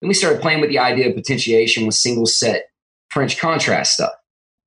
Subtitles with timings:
[0.00, 2.66] Then we started playing with the idea of potentiation with single set
[3.10, 4.12] French contrast stuff.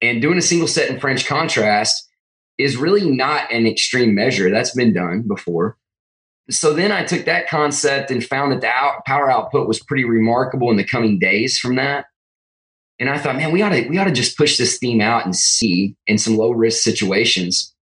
[0.01, 2.09] And doing a single set in French contrast
[2.57, 4.49] is really not an extreme measure.
[4.49, 5.77] That's been done before.
[6.49, 10.03] So then I took that concept and found that the out, power output was pretty
[10.03, 12.05] remarkable in the coming days from that.
[12.99, 15.25] And I thought, man, we ought to we ought to just push this theme out
[15.25, 17.73] and see in some low risk situations.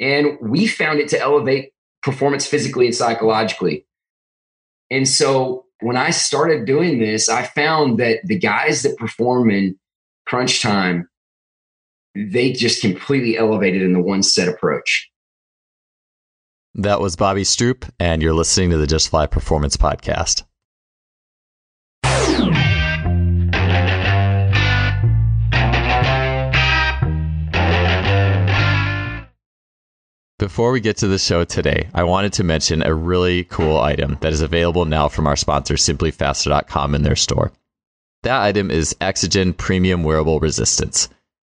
[0.00, 1.72] And we found it to elevate
[2.02, 3.86] performance physically and psychologically.
[4.90, 9.78] And so when I started doing this, I found that the guys that perform in
[10.26, 11.08] crunch time,
[12.14, 15.08] they just completely elevated in the one set approach.
[16.74, 20.44] That was Bobby Stroupe, and you're listening to the Just Fly Performance Podcast.
[30.38, 34.18] Before we get to the show today, I wanted to mention a really cool item
[34.20, 37.50] that is available now from our sponsor, simplyfaster.com, in their store.
[38.22, 41.08] That item is Exogen Premium Wearable Resistance.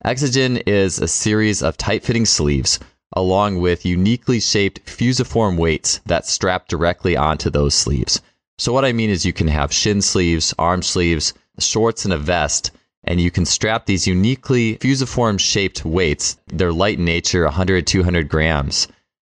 [0.02, 2.80] Exogen is a series of tight fitting sleeves
[3.14, 8.22] along with uniquely shaped fusiform weights that strap directly onto those sleeves.
[8.56, 12.18] So, what I mean is, you can have shin sleeves, arm sleeves, shorts, and a
[12.18, 12.70] vest
[13.10, 16.36] and you can strap these uniquely fusiform shaped weights.
[16.46, 18.86] They're light in nature, 100, 200 grams,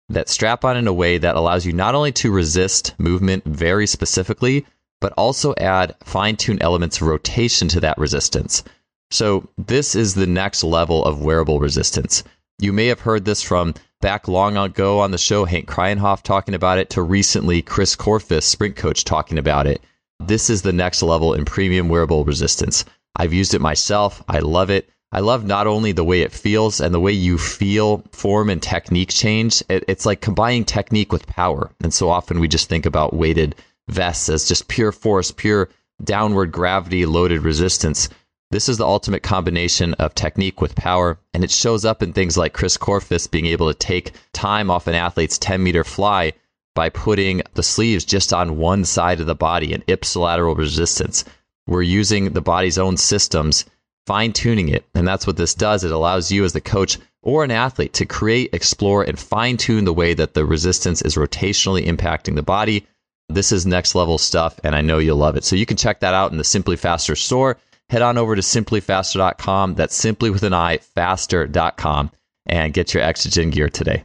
[0.09, 3.87] that strap on in a way that allows you not only to resist movement very
[3.87, 4.65] specifically,
[4.99, 8.65] but also add fine tuned elements of rotation to that resistance.
[9.11, 12.25] So, this is the next level of wearable resistance.
[12.59, 16.55] You may have heard this from back long ago on the show, Henk Kraaijenhof talking
[16.55, 19.83] about it, to recently Chris Korfist, sprint coach, talking about it.
[20.19, 22.87] This is the next level in premium wearable resistance.
[23.17, 24.23] I've used it myself.
[24.29, 24.89] I love it.
[25.13, 28.63] I love not only the way it feels and the way you feel form and
[28.63, 29.63] technique change.
[29.69, 31.71] It, it's like combining technique with power.
[31.81, 33.55] And so often we just think about weighted
[33.89, 35.71] vests as just pure force, pure
[36.05, 38.09] downward gravity loaded resistance.
[38.51, 42.37] This is the ultimate combination of technique with power, and it shows up in things
[42.37, 46.33] like Chris Korfist being able to take time off an athlete's 10 meter fly
[46.75, 51.25] by putting the sleeves just on one side of the body, an ipsilateral resistance.
[51.67, 53.65] We're using the body's own systems,
[54.07, 54.85] fine tuning it.
[54.95, 55.85] And that's what this does.
[55.85, 59.85] It allows you as the coach or an athlete to create, explore, and fine tune
[59.85, 62.87] the way that the resistance is rotationally impacting the body.
[63.29, 65.43] This is next level stuff, and I know you'll love it.
[65.43, 67.59] So you can check that out in the Simply Faster store.
[67.89, 69.75] Head on over to simplyfaster.com.
[69.75, 72.13] That's simply with an I, faster.com,
[72.47, 74.05] and get your Exogen gear today.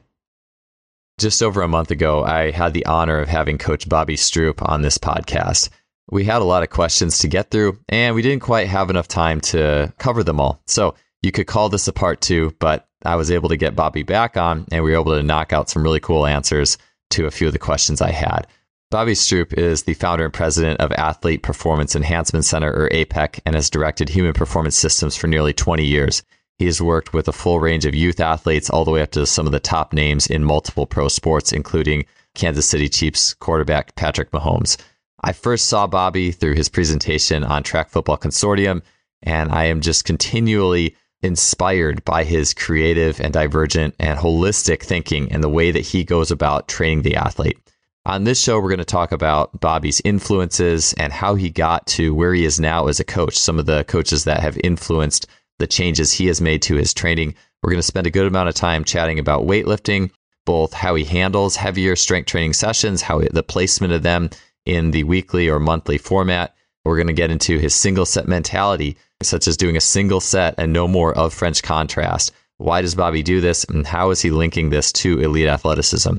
[1.19, 4.81] Just over a month ago, I had the honor of having Coach Bobby Stroupe on
[4.81, 5.69] this podcast
[6.11, 9.07] we had a lot of questions to get through, and we didn't quite have enough
[9.07, 10.61] time to cover them all.
[10.67, 14.03] So you could call this a part two, but I was able to get Bobby
[14.03, 16.77] back on, and we were able to knock out some really cool answers
[17.11, 18.45] to a few of the questions I had.
[18.91, 23.55] Bobby Stroupe is the founder and president of Athlete Performance Enhancement Center, or APEC, and
[23.55, 26.23] has directed human performance systems for nearly 20 years.
[26.59, 29.25] He has worked with a full range of youth athletes, all the way up to
[29.25, 32.05] some of the top names in multiple pro sports, including
[32.35, 34.77] Kansas City Chiefs quarterback Patrick Mahomes.
[35.21, 38.81] I first saw Bobby through his presentation on Track Football Consortium,
[39.21, 45.43] and I am just continually inspired by his creative and divergent and holistic thinking and
[45.43, 47.57] the way that he goes about training the athlete.
[48.03, 52.15] On this show, we're going to talk about Bobby's influences and how he got to
[52.15, 55.27] where he is now as a coach, some of the coaches that have influenced
[55.59, 57.35] the changes he has made to his training.
[57.61, 60.09] We're going to spend a good amount of time chatting about weightlifting,
[60.47, 64.31] both how he handles heavier strength training sessions, how the placement of them
[64.65, 66.55] in the weekly or monthly format.
[66.85, 70.55] We're going to get into his single set mentality, such as doing a single set
[70.57, 72.31] and no more of French contrast.
[72.57, 76.17] Why does Bobby do this, and how is he linking this to elite athleticism?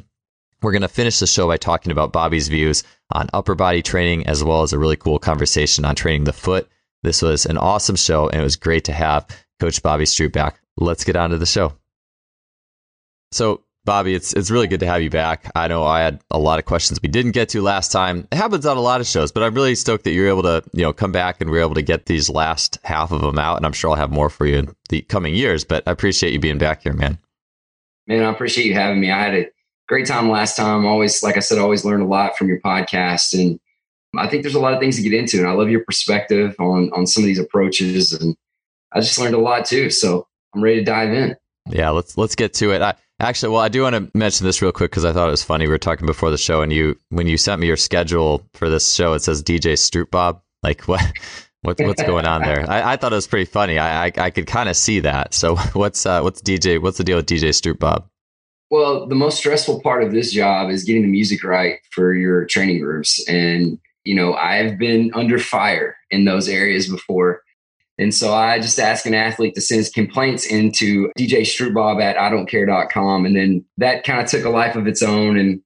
[0.60, 4.26] We're going to finish the show by talking about Bobby's views on upper body training,
[4.26, 6.68] as well as a really cool conversation on training the foot.
[7.02, 9.26] This was an awesome show, and it was great to have
[9.58, 10.60] Coach Bobby Stroupe back.
[10.76, 11.74] Let's get on to the show.
[13.32, 15.50] So, Bobby, it's it's really good to have you back.
[15.56, 18.28] I know I had a lot of questions we didn't get to last time.
[18.30, 20.62] It happens on a lot of shows, but I'm really stoked that you're able to,
[20.72, 23.56] you know, come back and we're able to get these last half of them out.
[23.56, 25.64] And I'm sure I'll have more for you in the coming years.
[25.64, 27.18] But I appreciate you being back here, man.
[28.06, 29.10] Man, I appreciate you having me.
[29.10, 29.46] I had a
[29.88, 30.86] great time last time.
[30.86, 33.58] Always, like I said, always learned a lot from your podcast, and
[34.16, 35.38] I think there's a lot of things to get into.
[35.38, 38.36] And I love your perspective on on some of these approaches, and
[38.92, 39.90] I just learned a lot too.
[39.90, 41.36] So I'm ready to dive in.
[41.68, 42.82] Yeah, let's let's get to it.
[42.82, 45.30] I, Actually, well, I do want to mention this real quick because I thought it
[45.30, 45.66] was funny.
[45.66, 48.68] We were talking before the show, and you, when you sent me your schedule for
[48.68, 50.42] this show, it says DJ Stroupe Bob.
[50.62, 51.00] Like what?
[51.64, 52.68] What, what's going on there?
[52.68, 53.78] I, I thought it was pretty funny.
[53.78, 55.32] I I, I could kind of see that.
[55.32, 56.82] So what's uh, what's DJ?
[56.82, 58.08] What's the deal with DJ Stroupe Bob?
[58.72, 62.46] Well, the most stressful part of this job is getting the music right for your
[62.46, 67.42] training groups, and you know, I've been under fire in those areas before.
[67.98, 72.18] And so I just ask an athlete to send his complaints into DJ Strutbob at
[72.18, 73.26] I don't care.com.
[73.26, 75.38] And then that kind of took a life of its own.
[75.38, 75.60] And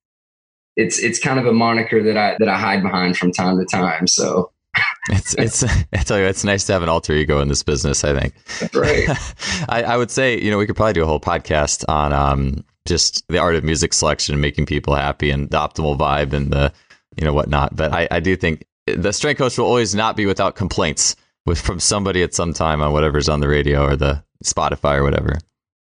[0.76, 3.64] it's it's kind of a moniker that I that I hide behind from time to
[3.64, 4.06] time.
[4.06, 4.52] So
[5.08, 8.04] it's it's I tell you, it's nice to have an alter ego in this business.
[8.04, 8.74] I think.
[8.74, 9.08] right.
[9.68, 12.64] I, I would say you know we could probably do a whole podcast on um
[12.86, 16.52] just the art of music selection and making people happy and the optimal vibe and
[16.52, 16.72] the
[17.16, 17.74] you know whatnot.
[17.74, 21.60] But I, I do think the strength coach will always not be without complaints with
[21.60, 25.38] from somebody at some time on whatever's on the radio or the Spotify or whatever.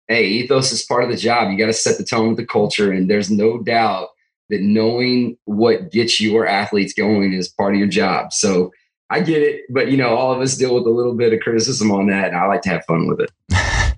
[0.07, 1.49] Hey, ethos is part of the job.
[1.49, 4.09] You got to set the tone with the culture, and there's no doubt
[4.49, 8.31] that knowing what gets your athletes going is part of your job.
[8.31, 8.71] So
[9.09, 11.39] I get it, but you know, all of us deal with a little bit of
[11.39, 13.31] criticism on that, and I like to have fun with it.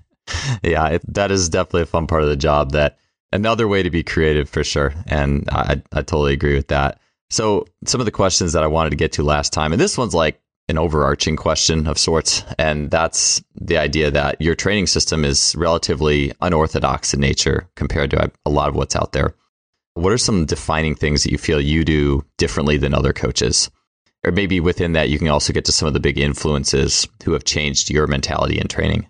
[0.62, 2.72] yeah, it, that is definitely a fun part of the job.
[2.72, 2.98] That
[3.32, 7.00] another way to be creative for sure, and I I totally agree with that.
[7.30, 9.98] So some of the questions that I wanted to get to last time, and this
[9.98, 15.24] one's like an overarching question of sorts, and that's the idea that your training system
[15.24, 19.34] is relatively unorthodox in nature compared to a lot of what's out there.
[19.94, 23.70] What are some defining things that you feel you do differently than other coaches?
[24.24, 27.32] Or maybe within that, you can also get to some of the big influences who
[27.32, 29.08] have changed your mentality in training.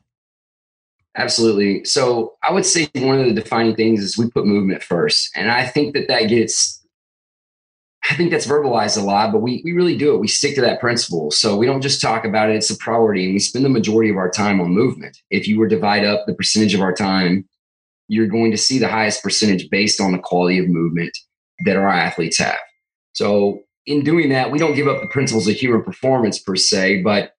[1.16, 1.84] Absolutely.
[1.84, 5.30] So I would say one of the defining things is we put movement first.
[5.34, 6.86] And I think that that gets,
[8.10, 10.18] I think that's verbalized a lot, but we, we really do it.
[10.18, 11.30] We stick to that principle.
[11.30, 13.24] So we don't just talk about it, it's a priority.
[13.24, 15.18] And we spend the majority of our time on movement.
[15.30, 17.48] If you were to divide up the percentage of our time
[18.08, 21.16] you're going to see the highest percentage based on the quality of movement
[21.64, 22.58] that our athletes have.
[23.12, 27.02] So, in doing that, we don't give up the principles of human performance per se,
[27.02, 27.34] but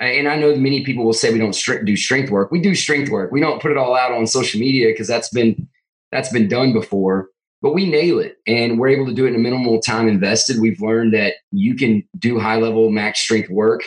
[0.00, 2.50] uh, and I know many people will say we don't do strength work.
[2.50, 3.30] We do strength work.
[3.30, 5.68] We don't put it all out on social media because that's been
[6.10, 7.28] that's been done before.
[7.64, 10.60] But we nail it, and we're able to do it in a minimal time invested.
[10.60, 13.80] We've learned that you can do high level max strength work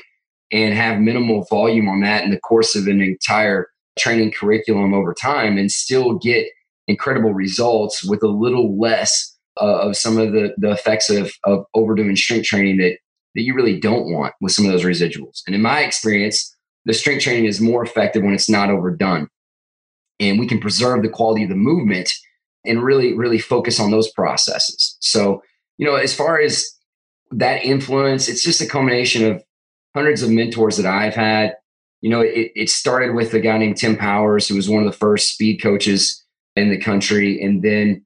[0.52, 3.68] and have minimal volume on that in the course of an entire
[4.00, 6.48] training curriculum over time and still get
[6.88, 11.64] incredible results with a little less uh, of some of the, the effects of, of
[11.76, 12.98] overdoing strength training that,
[13.36, 15.44] that you really don't want with some of those residuals.
[15.46, 16.52] And in my experience,
[16.86, 19.28] the strength training is more effective when it's not overdone.
[20.20, 22.12] And we can preserve the quality of the movement
[22.68, 24.98] and really, really focus on those processes.
[25.00, 25.42] So,
[25.78, 26.66] you know, as far as
[27.32, 29.44] that influence, it's just a combination of
[29.96, 31.56] hundreds of mentors that I've had,
[32.02, 34.92] you know, it, it started with a guy named Tim Powers, who was one of
[34.92, 36.24] the first speed coaches
[36.56, 37.42] in the country.
[37.42, 38.06] And then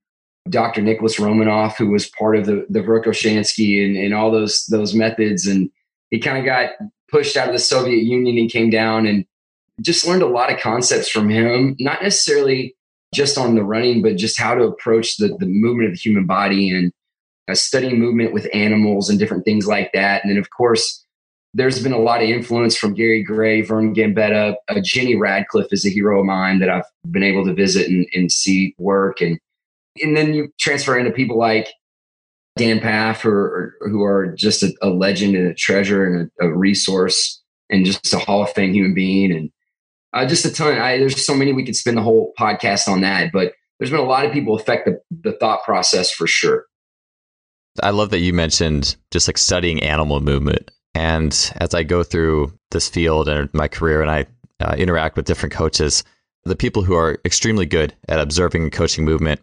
[0.49, 0.81] Dr.
[0.81, 5.45] Nicholas Romanov, who was part of the, the Verkhoshansky and, and all those, those methods.
[5.45, 5.69] And
[6.09, 6.71] he kind of got
[7.09, 9.25] pushed out of the Soviet Union and came down and
[9.81, 12.75] just learned a lot of concepts from him, not necessarily
[13.13, 16.25] just on the running, but just how to approach the, the movement of the human
[16.25, 16.91] body and
[17.49, 20.23] uh, studying movement with animals and different things like that.
[20.23, 21.05] And then, of course,
[21.53, 24.55] there's been a lot of influence from Gary Gray, Vern Gambetta.
[24.69, 28.07] Uh, Jenny Radcliffe is a hero of mine that I've been able to visit and,
[28.13, 29.21] and see work.
[29.21, 29.37] And
[30.01, 31.67] and then you transfer into people like
[32.57, 36.45] Dan Pfaff, or, or who are just a, a, legend and a treasure and a,
[36.45, 39.31] a, resource and just a Hall of Fame human being.
[39.31, 39.49] And
[40.13, 40.77] uh, just a ton.
[40.77, 43.99] I, there's so many we could spend the whole podcast on that, but there's been
[43.99, 46.65] a lot of people affect the, the thought process for sure.
[47.81, 52.53] I love that you mentioned just like studying animal movement and as I go through
[52.71, 54.25] this field and my career and I
[54.59, 56.03] uh, interact with different coaches,
[56.43, 59.41] the people who are extremely good at observing and coaching movement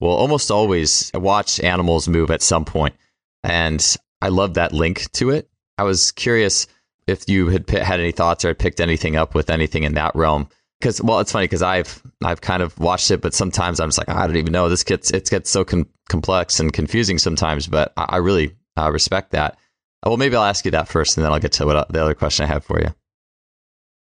[0.00, 2.94] will almost always watch animals move at some point.
[3.42, 3.84] And
[4.22, 5.48] I love that link to it.
[5.78, 6.66] I was curious
[7.06, 10.48] if you had had any thoughts or picked anything up with anything in that realm.
[10.80, 13.98] Because well, it's funny because I've I've kind of watched it, but sometimes I'm just
[13.98, 14.68] like ah, I don't even know.
[14.68, 17.66] This gets it gets so com- complex and confusing sometimes.
[17.66, 19.54] But I, I really uh, respect that.
[20.02, 21.84] Uh, well, maybe I'll ask you that first, and then I'll get to what uh,
[21.88, 22.94] the other question I have for you.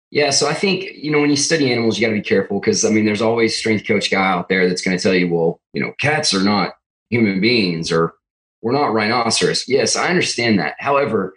[0.10, 2.60] Yeah, so I think you know when you study animals, you got to be careful
[2.60, 5.34] because I mean, there's always strength coach guy out there that's going to tell you,
[5.34, 6.76] well, you know, cats are not
[7.10, 8.14] human beings, or
[8.62, 9.66] we're not rhinoceros.
[9.68, 10.76] Yes, I understand that.
[10.80, 11.34] However,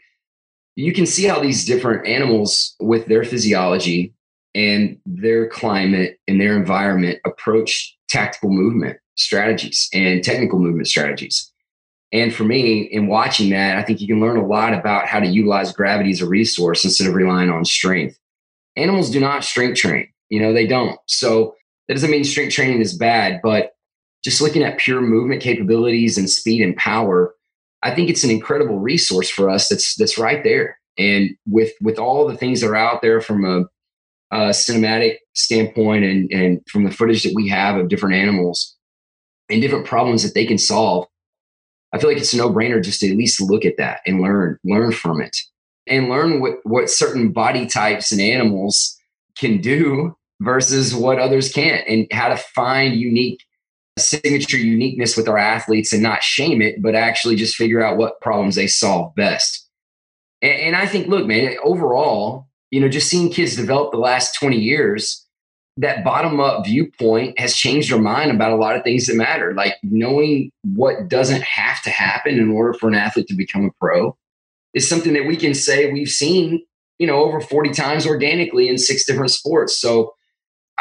[0.76, 4.14] you can see how these different animals, with their physiology
[4.54, 11.52] and their climate and their environment, approach tactical movement strategies and technical movement strategies.
[12.12, 15.20] And for me, in watching that, I think you can learn a lot about how
[15.20, 18.18] to utilize gravity as a resource instead of relying on strength.
[18.76, 20.98] Animals do not strength train, you know, they don't.
[21.06, 21.54] So
[21.86, 23.74] that doesn't mean strength training is bad, but
[24.24, 27.34] just looking at pure movement capabilities and speed and power,
[27.82, 30.78] I think it's an incredible resource for us that's that's right there.
[30.98, 33.60] And with with all the things that are out there from a,
[34.34, 38.76] a cinematic standpoint and, and from the footage that we have of different animals
[39.48, 41.06] and different problems that they can solve,
[41.92, 44.20] I feel like it's a no brainer just to at least look at that and
[44.20, 45.36] learn, learn from it
[45.86, 48.96] and learn what, what certain body types and animals
[49.36, 53.44] can do versus what others can't and how to find unique
[54.00, 58.20] signature uniqueness with our athletes and not shame it, but actually just figure out what
[58.20, 59.68] problems they solve best.
[60.42, 64.34] And, and I think, look, man, overall, you know, just seeing kids develop the last
[64.38, 65.26] 20 years,
[65.76, 69.54] that bottom up viewpoint has changed their mind about a lot of things that matter,
[69.54, 73.70] like knowing what doesn't have to happen in order for an athlete to become a
[73.80, 74.16] pro
[74.74, 76.64] is something that we can say we've seen,
[76.98, 79.78] you know, over 40 times organically in six different sports.
[79.78, 80.14] So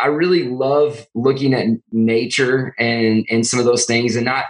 [0.01, 4.46] I really love looking at nature and and some of those things and not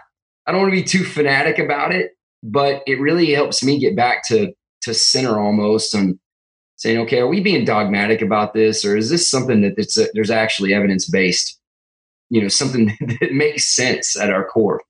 [0.46, 3.96] I don't want to be too fanatic about it, but it really helps me get
[3.96, 4.54] back to
[4.84, 6.18] to center almost and
[6.78, 10.08] saying, okay, are we being dogmatic about this, or is this something that it's a,
[10.14, 11.60] there's actually evidence based?
[12.30, 14.82] You know, something that makes sense at our core.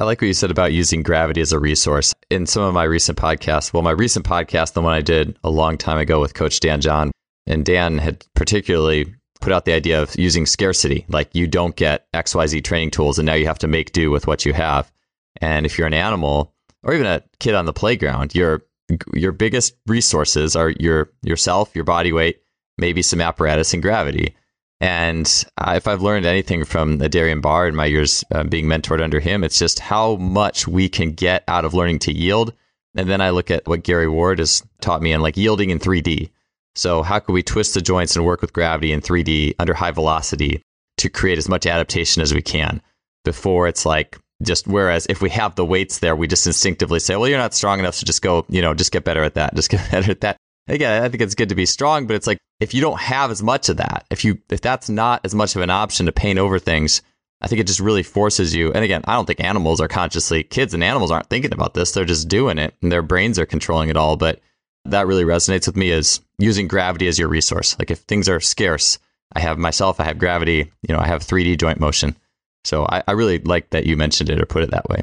[0.00, 2.12] I like what you said about using gravity as a resource.
[2.30, 5.50] In some of my recent podcasts, well, my recent podcast, the one I did a
[5.50, 7.12] long time ago with Coach Dan John,
[7.46, 11.04] and Dan had particularly put out the idea of using scarcity.
[11.08, 14.26] Like you don't get XYZ training tools and now you have to make do with
[14.26, 14.90] what you have.
[15.40, 18.62] And if you're an animal or even a kid on the playground, your
[19.14, 22.40] your biggest resources are your yourself, your body weight,
[22.78, 24.34] maybe some apparatus and gravity.
[24.80, 25.26] And
[25.68, 29.44] if I've learned anything from Darian Barr in my years uh, being mentored under him,
[29.44, 32.52] it's just how much we can get out of learning to yield.
[32.96, 35.78] And then I look at what Gary Ward has taught me and like yielding in
[35.78, 36.30] 3D.
[36.74, 39.90] So, how can we twist the joints and work with gravity in 3D under high
[39.90, 40.62] velocity
[40.98, 42.80] to create as much adaptation as we can
[43.24, 47.16] before it's like just whereas if we have the weights there, we just instinctively say,
[47.16, 49.54] well, you're not strong enough, so just go, you know, just get better at that,
[49.54, 50.36] just get better at that.
[50.68, 53.30] Again, I think it's good to be strong, but it's like if you don't have
[53.30, 56.12] as much of that, if you if that's not as much of an option to
[56.12, 57.02] paint over things,
[57.40, 58.72] I think it just really forces you.
[58.72, 61.90] And again, I don't think animals are consciously kids and animals aren't thinking about this;
[61.90, 64.16] they're just doing it, and their brains are controlling it all.
[64.16, 64.40] But
[64.84, 67.76] that really resonates with me is using gravity as your resource.
[67.78, 68.98] Like if things are scarce,
[69.34, 72.16] I have myself, I have gravity, you know, I have 3D joint motion.
[72.64, 75.02] So I, I really like that you mentioned it or put it that way.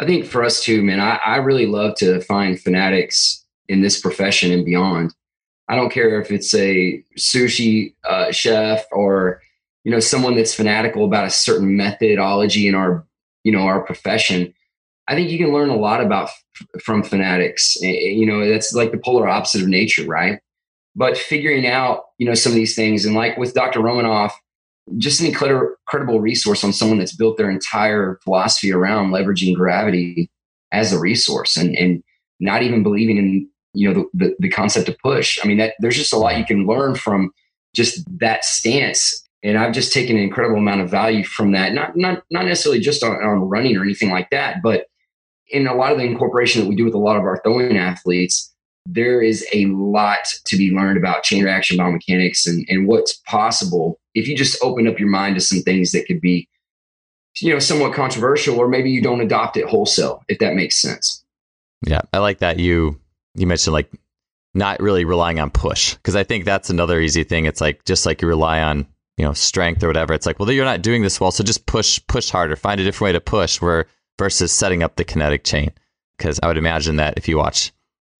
[0.00, 4.00] I think for us too, man, I, I really love to find fanatics in this
[4.00, 5.14] profession and beyond.
[5.68, 9.42] I don't care if it's a sushi uh, chef or
[9.84, 13.06] you know someone that's fanatical about a certain methodology in our
[13.44, 14.54] you know our profession.
[15.08, 16.30] I think you can learn a lot about
[16.82, 17.76] from fanatics.
[17.80, 20.38] You know, that's like the polar opposite of nature, right?
[20.94, 23.80] But figuring out, you know, some of these things, and like with Dr.
[23.80, 24.32] Romanov,
[24.96, 30.30] just an incredible resource on someone that's built their entire philosophy around leveraging gravity
[30.72, 32.02] as a resource and, and
[32.40, 35.38] not even believing in, you know, the, the, the concept of push.
[35.42, 37.30] I mean, that there's just a lot you can learn from
[37.74, 41.72] just that stance and I've just taken an incredible amount of value from that.
[41.72, 44.86] Not not not necessarily just on, on running or anything like that, but
[45.50, 47.76] in a lot of the incorporation that we do with a lot of our throwing
[47.76, 48.54] athletes,
[48.86, 53.98] there is a lot to be learned about chain reaction biomechanics and, and what's possible
[54.14, 56.48] if you just open up your mind to some things that could be,
[57.40, 61.24] you know, somewhat controversial, or maybe you don't adopt it wholesale, if that makes sense.
[61.86, 63.00] Yeah, I like that you
[63.34, 63.92] you mentioned like
[64.54, 67.44] not really relying on push because I think that's another easy thing.
[67.44, 68.86] It's like just like you rely on
[69.16, 70.14] you know strength or whatever.
[70.14, 72.84] It's like well you're not doing this well, so just push push harder, find a
[72.84, 73.60] different way to push.
[73.60, 73.86] Where
[74.18, 75.70] versus setting up the kinetic chain.
[76.16, 77.72] Because I would imagine that if you watch,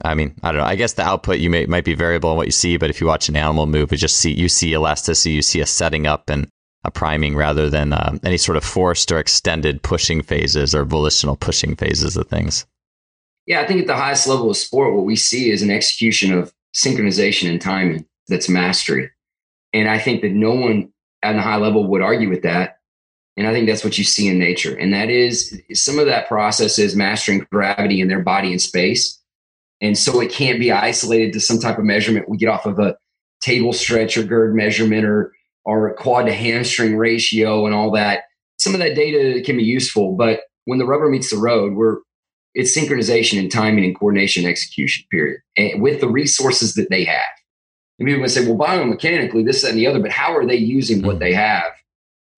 [0.05, 0.67] I mean, I don't know.
[0.67, 3.00] I guess the output you may might be variable in what you see, but if
[3.00, 6.07] you watch an animal move, you just see you see elasticity, you see a setting
[6.07, 6.49] up and
[6.85, 11.37] a priming rather than uh, any sort of forced or extended pushing phases or volitional
[11.37, 12.64] pushing phases of things.
[13.47, 16.33] Yeah, I think at the highest level of sport, what we see is an execution
[16.33, 19.11] of synchronization and timing that's mastery.
[19.73, 22.77] And I think that no one at a high level would argue with that.
[23.38, 24.76] And I think that's what you see in nature.
[24.76, 29.16] And that is some of that process is mastering gravity in their body and space.
[29.80, 32.80] And so it can't be isolated to some type of measurement we get off of
[32.80, 32.97] a
[33.40, 35.33] table stretch or gird measurement or
[35.64, 38.25] or quad to hamstring ratio and all that.
[38.59, 41.99] Some of that data can be useful, but when the rubber meets the road, we're
[42.54, 45.40] it's synchronization and timing and coordination and execution, period.
[45.57, 47.23] And with the resources that they have.
[48.00, 50.57] And people can say, well, biomechanically, this, that, and the other, but how are they
[50.57, 51.21] using what mm-hmm.
[51.21, 51.73] they have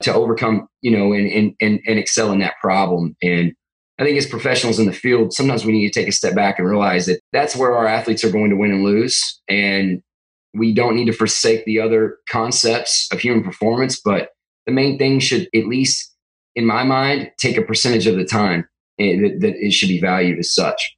[0.02, 3.16] to overcome, you know, and, and, and, and excel in that problem.
[3.22, 3.52] And
[3.98, 6.58] I think as professionals in the field, sometimes we need to take a step back
[6.58, 9.40] and realize that that's where our athletes are going to win and lose.
[9.48, 10.02] And
[10.54, 14.30] we don't need to forsake the other concepts of human performance, but
[14.66, 16.14] the main thing should, at least
[16.56, 18.66] in my mind, take a percentage of the time
[18.98, 20.96] eh, that, that it should be valued as such.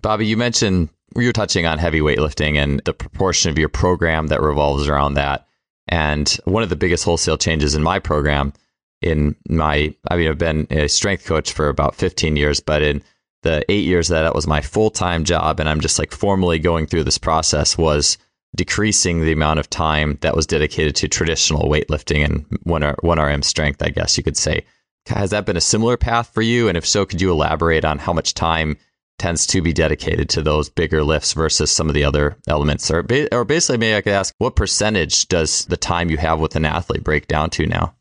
[0.00, 4.28] Bobby, you mentioned you were touching on heavy weightlifting and the proportion of your program
[4.28, 5.46] that revolves around that.
[5.92, 8.54] And one of the biggest wholesale changes in my program
[9.02, 13.02] in my, I mean, I've been a strength coach for about 15 years, but in
[13.42, 16.58] the eight years that that was my full time job, and I'm just like formally
[16.58, 18.16] going through this process was
[18.56, 23.90] decreasing the amount of time that was dedicated to traditional weightlifting and 1RM strength, I
[23.90, 24.64] guess you could say.
[25.08, 26.68] Has that been a similar path for you?
[26.68, 28.78] And if so, could you elaborate on how much time
[29.22, 32.90] tends to be dedicated to those bigger lifts versus some of the other elements?
[32.90, 36.40] Or, ba- or basically, maybe I could ask, what percentage does the time you have
[36.40, 37.94] with an athlete break down to now?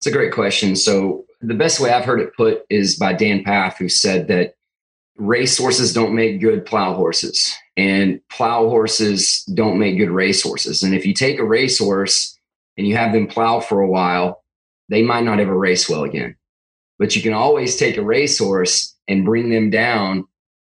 [0.00, 0.74] It's a great question.
[0.74, 4.54] So, the best way I've heard it put is by Dan Pfaff, who said that
[5.18, 10.82] race horses don't make good plow horses, and plow horses don't make good race horses.
[10.82, 12.38] And if you take a race horse
[12.78, 14.42] and you have them plow for a while,
[14.88, 16.36] they might not ever race well again.
[16.98, 20.24] But you can always take a racehorse and bring them down,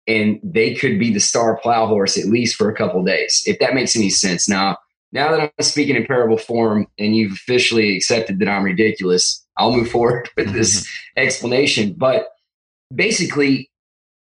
[0.07, 3.59] and they could be the star plow horse at least for a couple days, if
[3.59, 4.47] that makes any sense.
[4.47, 4.77] Now,
[5.11, 9.75] now that I'm speaking in parable form and you've officially accepted that I'm ridiculous, I'll
[9.75, 11.19] move forward with this mm-hmm.
[11.23, 11.93] explanation.
[11.97, 12.27] But
[12.93, 13.69] basically,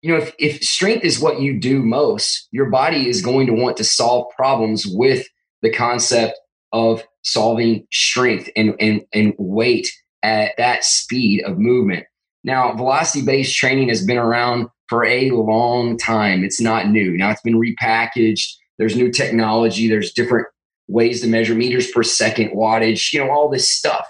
[0.03, 3.53] you know, if, if strength is what you do most, your body is going to
[3.53, 5.27] want to solve problems with
[5.63, 6.39] the concept
[6.73, 9.89] of solving strength and, and, and weight
[10.23, 12.07] at that speed of movement.
[12.45, 16.45] Now, velocity based training has been around for a long time.
[16.45, 17.17] It's not new.
[17.17, 18.49] Now it's been repackaged.
[18.79, 19.89] There's new technology.
[19.89, 20.49] There's different
[20.89, 24.07] ways to measure meters per second, wattage, you know, all this stuff.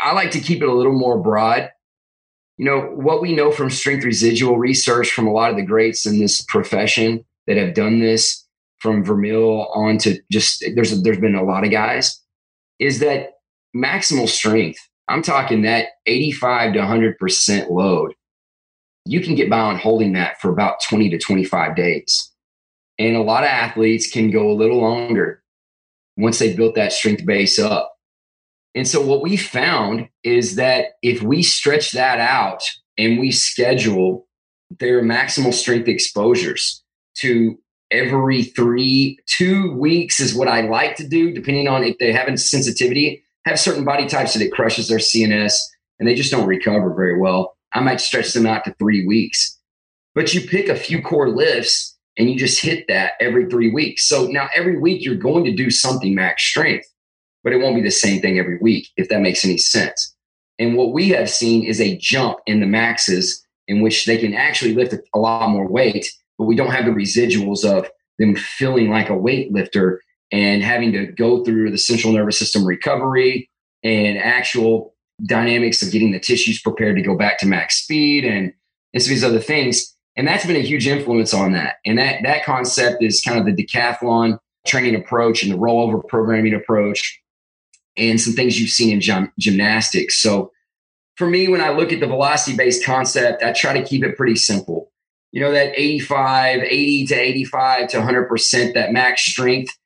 [0.00, 1.70] I like to keep it a little more broad.
[2.58, 6.06] You know, what we know from strength residual research from a lot of the greats
[6.06, 8.46] in this profession that have done this
[8.78, 12.22] from Vermeil on to just there's there's been a lot of guys
[12.78, 13.32] is that
[13.76, 14.78] maximal strength
[15.10, 18.14] I'm talking that 85 to 100% load.
[19.06, 22.30] You can get by on holding that for about 20 to 25 days.
[22.98, 25.42] And a lot of athletes can go a little longer
[26.16, 27.96] once they built that strength base up.
[28.74, 32.62] And so, what we found is that if we stretch that out
[32.96, 34.28] and we schedule
[34.78, 36.84] their maximal strength exposures
[37.16, 37.58] to
[37.90, 42.28] every three, two weeks is what I like to do, depending on if they have
[42.28, 45.54] a sensitivity have certain body types that it crushes their CNS
[45.98, 47.56] and they just don't recover very well.
[47.72, 49.58] I might stretch them out to three weeks.
[50.14, 54.06] But you pick a few core lifts and you just hit that every three weeks.
[54.06, 56.86] So now every week you're going to do something max strength,
[57.44, 60.14] but it won't be the same thing every week, if that makes any sense.
[60.58, 64.34] And what we have seen is a jump in the maxes in which they can
[64.34, 68.90] actually lift a lot more weight, but we don't have the residuals of them feeling
[68.90, 69.98] like a weightlifter
[70.32, 73.50] and having to go through the central nervous system recovery
[73.82, 74.94] and actual
[75.26, 78.52] dynamics of getting the tissues prepared to go back to max speed and,
[78.94, 79.96] and some of these other things.
[80.16, 81.76] And that's been a huge influence on that.
[81.84, 86.54] And that that concept is kind of the decathlon training approach and the rollover programming
[86.54, 87.20] approach
[87.96, 90.20] and some things you've seen in gym, gymnastics.
[90.20, 90.52] So
[91.16, 94.16] for me, when I look at the velocity based concept, I try to keep it
[94.16, 94.90] pretty simple.
[95.32, 99.76] You know, that 85, 80 to 85 to 100%, that max strength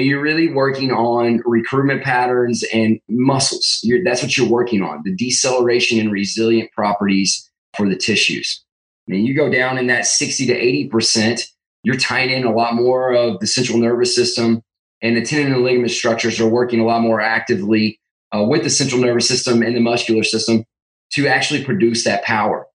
[0.00, 3.80] you're really working on recruitment patterns and muscles.
[3.82, 8.64] You're, that's what you're working on the deceleration and resilient properties for the tissues.
[9.08, 11.42] And you go down in that 60 to 80%,
[11.84, 14.62] you're tying in a lot more of the central nervous system,
[15.02, 18.00] and the tendon and ligament structures are working a lot more actively
[18.34, 20.64] uh, with the central nervous system and the muscular system
[21.12, 22.66] to actually produce that power.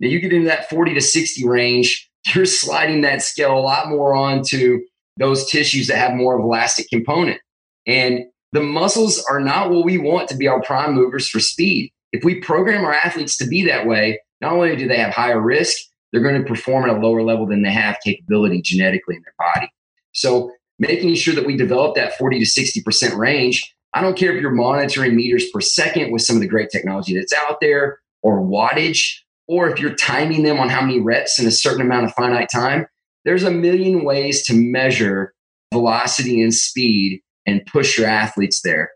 [0.00, 3.88] Now, you get into that 40 to 60 range, you're sliding that scale a lot
[3.88, 4.80] more onto
[5.16, 7.40] those tissues that have more of elastic component.
[7.86, 11.92] And the muscles are not what we want to be our prime movers for speed.
[12.12, 15.40] If we program our athletes to be that way, not only do they have higher
[15.40, 15.76] risk,
[16.12, 19.34] they're going to perform at a lower level than they have capability genetically in their
[19.38, 19.70] body.
[20.12, 23.74] So making sure that we develop that 40 to 60% range.
[23.92, 27.16] I don't care if you're monitoring meters per second with some of the great technology
[27.16, 31.46] that's out there or wattage, or if you're timing them on how many reps in
[31.46, 32.86] a certain amount of finite time
[33.26, 35.34] there's a million ways to measure
[35.74, 38.90] velocity and speed and push your athletes there.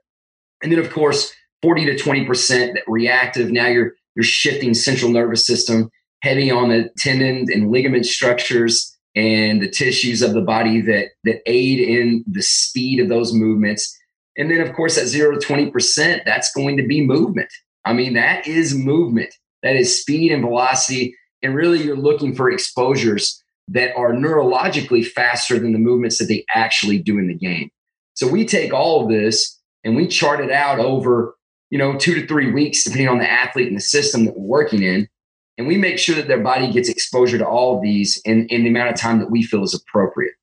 [0.63, 3.51] And then, of course, 40 to 20% that reactive.
[3.51, 5.91] Now you're you're shifting central nervous system
[6.23, 11.41] heavy on the tendon and ligament structures and the tissues of the body that that
[11.47, 13.97] aid in the speed of those movements.
[14.37, 17.49] And then, of course, at zero to 20%, that's going to be movement.
[17.85, 19.35] I mean, that is movement.
[19.63, 21.17] That is speed and velocity.
[21.43, 26.45] And really, you're looking for exposures that are neurologically faster than the movements that they
[26.55, 27.71] actually do in the game.
[28.15, 31.35] So we take all of this and we chart it out over,
[31.71, 34.47] you know, two to three weeks, depending on the athlete and the system that we're
[34.47, 35.09] working in.
[35.57, 38.65] And we make sure that their body gets exposure to all of these in, in
[38.65, 40.35] the amount of time that we feel is appropriate.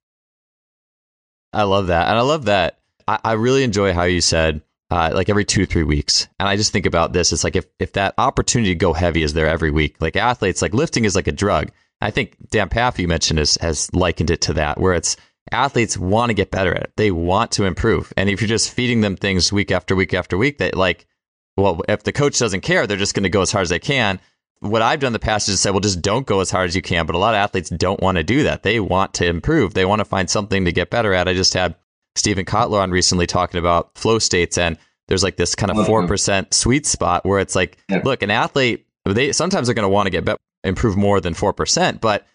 [1.54, 2.08] I love that.
[2.08, 2.80] And I love that.
[3.08, 6.28] I, I really enjoy how you said uh, like every two three weeks.
[6.40, 7.34] And I just think about this.
[7.34, 10.62] It's like if if that opportunity to go heavy is there every week, like athletes,
[10.62, 11.72] like lifting is like a drug.
[12.02, 15.18] I think Dan Pfaff you mentioned is, has likened it to that, where it's
[15.52, 16.94] athletes want to get better at it.
[16.98, 18.14] They want to improve.
[18.18, 21.08] And if you're just feeding them things week after week after week, that like,
[21.56, 23.80] well, if the coach doesn't care, they're just going to go as hard as they
[23.80, 24.20] can.
[24.60, 26.76] What I've done in the past is say, well, just don't go as hard as
[26.76, 27.06] you can.
[27.06, 28.64] But a lot of athletes don't want to do that.
[28.64, 29.74] They want to improve.
[29.74, 31.28] They want to find something to get better at.
[31.28, 31.76] I just had
[32.16, 36.54] Steven Kotler on recently talking about flow states and there's like this kind of 4%
[36.54, 38.02] sweet spot where it's like, yeah.
[38.04, 41.34] look, an athlete, they sometimes are going to want to get better, improve more than
[41.34, 42.26] 4%, but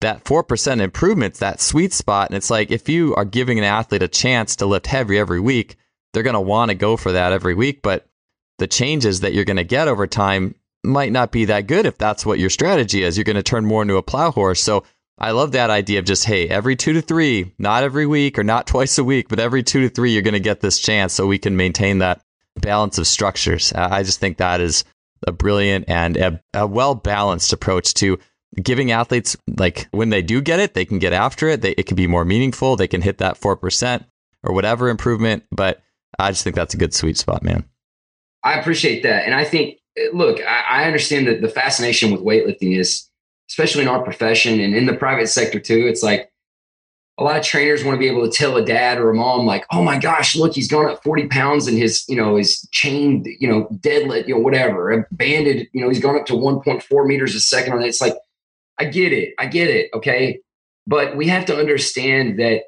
[0.00, 2.28] that 4% improvement's that sweet spot.
[2.28, 5.40] And it's like, if you are giving an athlete a chance to lift heavy every
[5.40, 5.76] week,
[6.12, 7.82] they're going to want to go for that every week.
[7.82, 8.08] But
[8.58, 11.98] the changes that you're going to get over time might not be that good if
[11.98, 13.16] that's what your strategy is.
[13.16, 14.62] You're going to turn more into a plow horse.
[14.62, 14.84] So
[15.18, 18.44] I love that idea of just, hey, every two to three, not every week or
[18.44, 21.12] not twice a week, but every two to three, you're going to get this chance
[21.12, 22.22] so we can maintain that
[22.60, 23.72] balance of structures.
[23.72, 24.84] I just think that is
[25.26, 28.18] a brilliant and a, a well balanced approach to
[28.62, 31.60] giving athletes like when they do get it, they can get after it.
[31.62, 32.76] They, it can be more meaningful.
[32.76, 34.04] They can hit that 4%
[34.42, 35.44] or whatever improvement.
[35.50, 35.82] But
[36.18, 37.64] I just think that's a good sweet spot, man.
[38.44, 39.24] I appreciate that.
[39.24, 39.78] And I think,
[40.12, 43.08] look, I, I understand that the fascination with weightlifting is,
[43.50, 46.27] especially in our profession and in the private sector too, it's like
[47.18, 49.44] a lot of trainers want to be able to tell a dad or a mom,
[49.44, 52.66] like, oh my gosh, look, he's gone up 40 pounds and his, you know, his
[52.70, 57.06] chain, you know, deadlift, you know, whatever, banded, you know, he's gone up to 1.4
[57.06, 57.88] meters a second on it.
[57.88, 58.14] It's like,
[58.78, 59.34] I get it.
[59.38, 59.90] I get it.
[59.92, 60.38] Okay.
[60.86, 62.62] But we have to understand that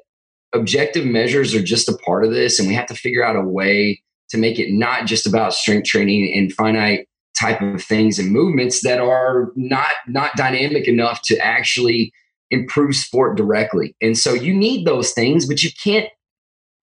[0.53, 3.41] objective measures are just a part of this, and we have to figure out a
[3.41, 7.07] way to make it not just about strength training and finite
[7.39, 12.13] type of things and movements that are not not dynamic enough to actually
[12.51, 13.95] improve sport directly.
[14.01, 16.07] And so you need those things, but you can't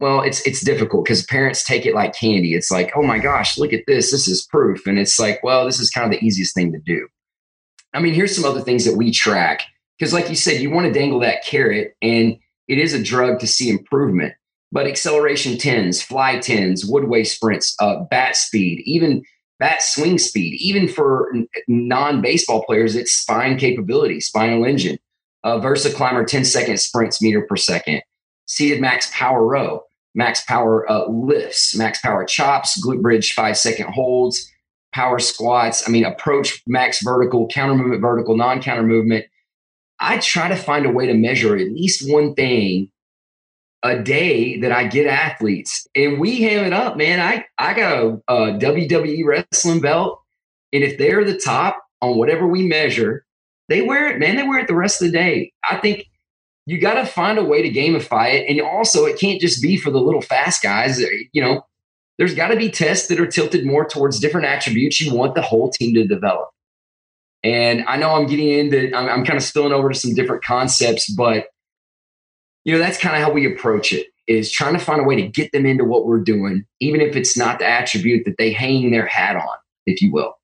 [0.01, 2.55] well, it's it's difficult because parents take it like candy.
[2.55, 4.13] It's like, oh my gosh, look at this.
[4.13, 4.87] This is proof.
[4.87, 7.09] And it's like, well, this is kind of the easiest thing to do.
[7.95, 9.63] I mean, here's some other things that we track
[9.99, 12.37] because, like you said, you want to dangle that carrot, and
[12.69, 14.35] it is a drug to see improvement.
[14.71, 19.25] But acceleration tens, fly tens, woodway sprints, uh, bat speed, even
[19.59, 21.33] bat swing speed, even for
[21.67, 24.99] non baseball players, it's spine capability, spinal engine,
[25.45, 28.03] uh, Versa Climber 10 second sprints meter per second,
[28.47, 29.83] seated max power row,
[30.15, 34.51] max power uh, lifts, max power chops, glute bridge five second holds,
[34.93, 35.87] power squats.
[35.87, 39.27] I mean, approach max vertical, counter movement vertical, non counter movement.
[40.01, 42.91] I try to find a way to measure at least one thing
[43.83, 47.21] a day that I get athletes, and we ham it up, man.
[47.21, 50.21] I I got a, a WWE wrestling belt,
[50.73, 53.25] and if they're the top on whatever we measure,
[53.69, 54.37] they wear it, man.
[54.37, 55.53] They wear it the rest of the day.
[55.69, 56.07] I think
[56.67, 59.77] you got to find a way to gamify it, and also it can't just be
[59.77, 61.03] for the little fast guys.
[61.03, 61.65] Uh, you know,
[62.19, 65.43] there's got to be tests that are tilted more towards different attributes you want the
[65.43, 66.51] whole team to develop.
[67.45, 70.43] And I know I'm getting into, I'm, I'm kind of spilling over to some different
[70.43, 71.47] concepts, but
[72.65, 75.17] you know, that's kind of how we approach it is trying to find a way
[75.17, 78.53] to get them into what we're doing, even if it's not the attribute that they
[78.53, 80.35] hang their hat on, if you will.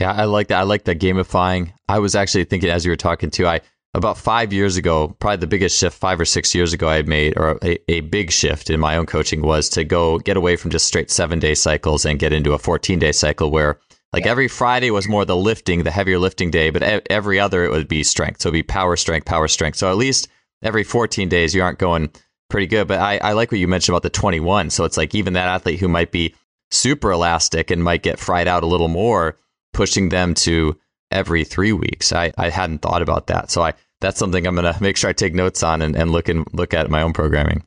[0.00, 0.60] Yeah, I like that.
[0.60, 1.72] I like that gamifying.
[1.88, 3.60] I was actually thinking as you were talking too, I
[3.94, 7.08] about five years ago, probably the biggest shift five or six years ago I had
[7.08, 10.56] made, or a, a big shift in my own coaching was to go get away
[10.56, 13.78] from just straight seven day cycles and get into a 14 day cycle where
[14.12, 14.30] like yeah.
[14.30, 17.88] every Friday was more the lifting, the heavier lifting day, but every other it would
[17.88, 18.42] be strength.
[18.42, 19.78] So it'd be power strength, power strength.
[19.78, 20.28] So at least
[20.62, 22.10] every 14 days you aren't going
[22.48, 22.88] pretty good.
[22.88, 24.70] But I, I like what you mentioned about the 21.
[24.70, 26.34] So it's like even that athlete who might be
[26.70, 29.38] super elastic and might get fried out a little more,
[29.76, 30.76] pushing them to
[31.12, 32.12] every three weeks.
[32.12, 33.50] I, I hadn't thought about that.
[33.50, 36.28] So I that's something I'm to make sure I take notes on and, and look
[36.28, 37.64] and look at my own programming.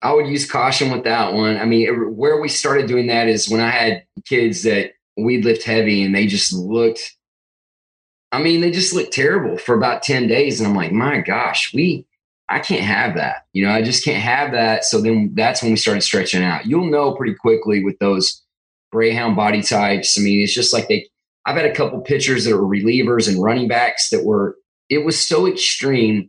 [0.00, 1.56] I would use caution with that one.
[1.56, 5.44] I mean, er, where we started doing that is when I had kids that we'd
[5.44, 7.16] lift heavy and they just looked,
[8.30, 10.60] I mean, they just looked terrible for about 10 days.
[10.60, 12.06] And I'm like, my gosh, we,
[12.48, 13.46] I can't have that.
[13.52, 14.84] You know, I just can't have that.
[14.84, 16.66] So then that's when we started stretching out.
[16.66, 18.42] You'll know pretty quickly with those
[18.92, 20.16] Greyhound body types.
[20.18, 21.08] I mean, it's just like they,
[21.48, 24.56] I've had a couple pitchers that were relievers and running backs that were
[24.90, 26.28] it was so extreme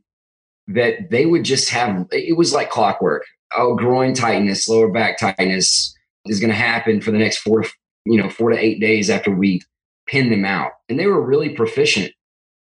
[0.67, 3.25] that they would just have it was like clockwork.
[3.57, 5.93] Oh, groin tightness, lower back tightness
[6.25, 7.65] is going to happen for the next four,
[8.05, 9.61] you know, four to eight days after we
[10.07, 10.71] pin them out.
[10.87, 12.13] And they were really proficient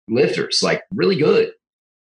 [0.08, 1.52] lifters, like really good.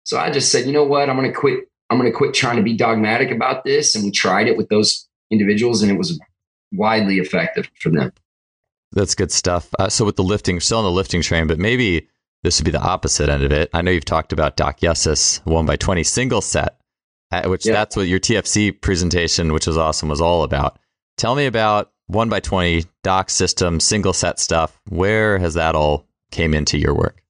[0.02, 1.60] So I just said, you know what, I'm going to quit.
[1.88, 3.94] I'm going to quit trying to be dogmatic about this.
[3.94, 6.20] And we tried it with those individuals, and it was
[6.70, 8.12] widely effective for them.
[8.94, 9.68] That's good stuff.
[9.78, 12.08] Uh, so with the lifting, still on the lifting train, but maybe
[12.42, 13.68] this would be the opposite end of it.
[13.74, 16.78] I know you've talked about Doc Yessis one by twenty single set,
[17.30, 17.72] uh, which yeah.
[17.72, 20.78] that's what your TFC presentation, which was awesome, was all about.
[21.16, 24.78] Tell me about one by 20 Doc Yessis, single set stuff.
[24.88, 27.22] Where has that all came into your work?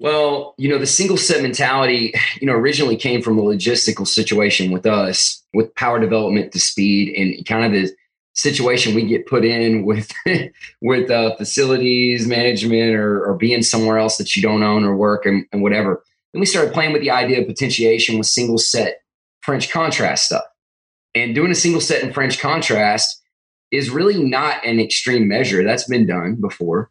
[0.00, 4.70] Well, you know, the single set mentality, you know, originally came from a logistical situation
[4.70, 7.92] with us, with power development to speed, and kind of the
[8.38, 10.12] situation we get put in with
[10.82, 15.26] with uh, facilities management or, or, being somewhere else that you don't own or work
[15.26, 16.02] and, and whatever.
[16.32, 19.02] Then we started playing with the idea of potentiation with single set
[19.42, 20.44] French contrast stuff,
[21.14, 23.22] and doing a single set in French contrast
[23.70, 25.64] is really not an extreme measure.
[25.64, 26.90] That's been done before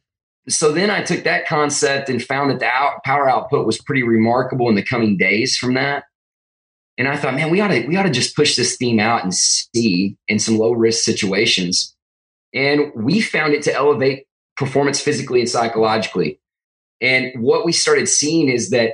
[0.49, 4.03] so then I took that concept and found that the out, power output was pretty
[4.03, 6.05] remarkable in the coming days from that.
[6.97, 9.23] And I thought, man, we ought to we ought to just push this theme out
[9.23, 11.95] and see in some low risk situations.
[12.53, 16.39] And we found it to elevate performance physically and psychologically.
[16.99, 18.93] And what we started seeing is that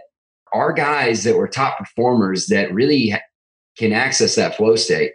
[0.53, 3.13] our guys that were top performers that really
[3.77, 5.13] can access that flow state,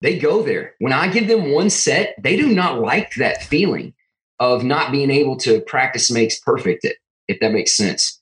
[0.00, 0.74] they go there.
[0.78, 3.94] When I give them one set, they do not like that feeling
[4.40, 6.86] of not being able to practice makes perfect
[7.28, 8.20] if that makes sense.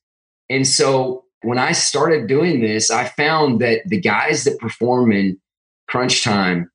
[0.50, 5.38] And so when I started doing this, I found that the guys that perform in
[5.88, 6.70] crunch time,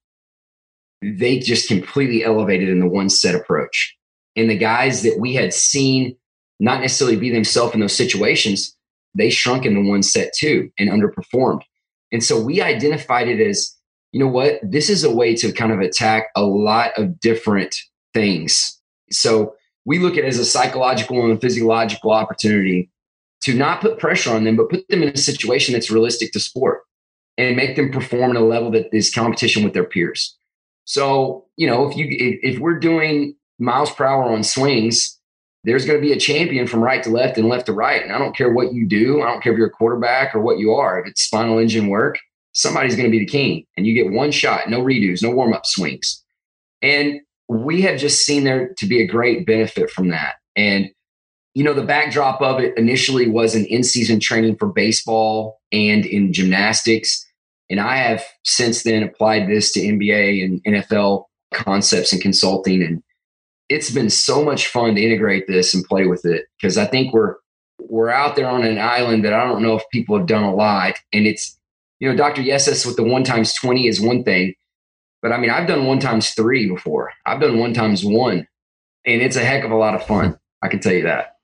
[1.01, 3.95] they just completely elevated in the one set approach.
[4.35, 6.17] And the guys that we had seen
[6.59, 8.75] not necessarily be themselves in those situations,
[9.13, 11.61] they shrunk in the one set too and underperformed.
[12.11, 13.75] And so we identified it as,
[14.11, 17.75] you know what, this is a way to kind of attack a lot of different
[18.13, 18.75] things
[19.11, 22.89] so we look at it as a psychological and physiological opportunity
[23.45, 26.39] to not put pressure on them, but put them in a situation that's realistic to
[26.39, 26.81] sport
[27.37, 30.35] and make them perform at a level that is competition with their peers.
[30.85, 35.19] So, you know, if you if, if we're doing miles per hour on swings,
[35.63, 38.01] there's going to be a champion from right to left and left to right.
[38.01, 39.21] And I don't care what you do.
[39.21, 40.99] I don't care if you're a quarterback or what you are.
[40.99, 42.17] If it's spinal engine work,
[42.53, 43.65] somebody's going to be the king.
[43.77, 46.23] And you get one shot, no redos, no warm up swings.
[46.81, 50.35] And we have just seen there to be a great benefit from that.
[50.55, 50.89] And,
[51.55, 56.05] you know, the backdrop of it initially was an in season training for baseball and
[56.05, 57.25] in gymnastics.
[57.69, 62.83] And I have since then applied this to NBA and NFL concepts and consulting.
[62.83, 63.01] And
[63.69, 67.13] it's been so much fun to integrate this and play with it because I think
[67.13, 67.35] we're,
[67.79, 70.53] we're out there on an island that I don't know if people have done a
[70.53, 70.95] lot.
[71.11, 71.57] And it's,
[71.99, 72.41] you know, Dr.
[72.41, 74.53] Yessis with the one times 20 is one thing
[75.25, 77.11] but I mean, I've done one times three before.
[77.25, 78.47] I've done one times one,
[79.07, 80.37] and it's a heck of a lot of fun.
[80.61, 81.34] I can tell you that.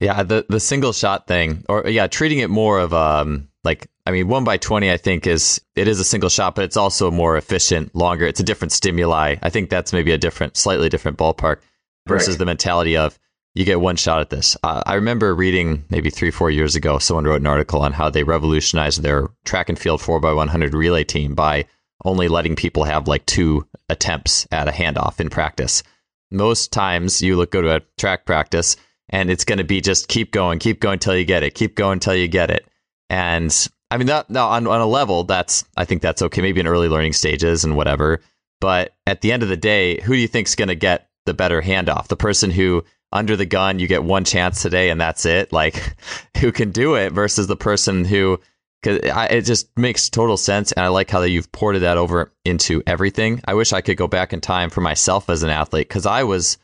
[0.00, 4.12] Yeah, the the single shot thing, or yeah, treating it more of um like I
[4.12, 7.10] mean, one by twenty, I think is it is a single shot, but it's also
[7.10, 8.26] more efficient, longer.
[8.26, 9.36] It's a different stimuli.
[9.42, 11.58] I think that's maybe a different, slightly different ballpark
[12.06, 12.38] versus right.
[12.38, 13.18] the mentality of
[13.54, 14.56] you get one shot at this.
[14.62, 18.08] Uh, I remember reading maybe three, four years ago, someone wrote an article on how
[18.08, 21.64] they revolutionized their track and field four by one hundred relay team by
[22.04, 25.82] only letting people have like two attempts at a handoff in practice.
[26.30, 28.76] Most times you look go to a track practice
[29.10, 31.74] and it's going to be just keep going, keep going till you get it, keep
[31.74, 32.66] going till you get it.
[33.08, 33.54] And
[33.90, 36.88] I mean that on, on a level that's I think that's okay, maybe in early
[36.88, 38.20] learning stages and whatever.
[38.60, 41.34] But at the end of the day, who do you think's going to get the
[41.34, 42.08] better handoff?
[42.08, 45.52] The person who under the gun, you get one chance today and that's it.
[45.52, 45.96] Like
[46.38, 48.40] who can do it versus the person who
[48.82, 52.32] because it just makes total sense and i like how that you've ported that over
[52.44, 55.88] into everything i wish i could go back in time for myself as an athlete
[55.88, 56.58] because i was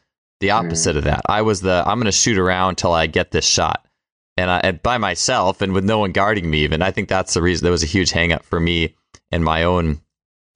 [0.44, 0.98] the opposite mm.
[0.98, 3.86] of that i was the i'm going to shoot around till i get this shot
[4.36, 7.34] and, I, and by myself and with no one guarding me even i think that's
[7.34, 8.94] the reason that was a huge hangup for me
[9.30, 10.00] in my own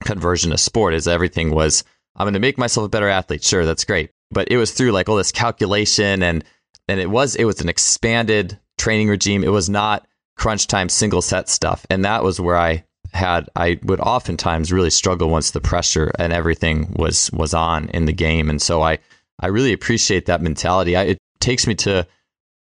[0.03, 1.83] conversion to sport is everything was
[2.15, 4.91] i'm going to make myself a better athlete sure that's great but it was through
[4.91, 6.43] like all this calculation and
[6.87, 10.05] and it was it was an expanded training regime it was not
[10.39, 11.85] crunch time single set stuff.
[11.89, 16.33] And that was where I had I would oftentimes really struggle once the pressure and
[16.33, 18.49] everything was was on in the game.
[18.49, 18.99] And so I
[19.39, 20.95] I really appreciate that mentality.
[20.95, 22.07] I, it takes me to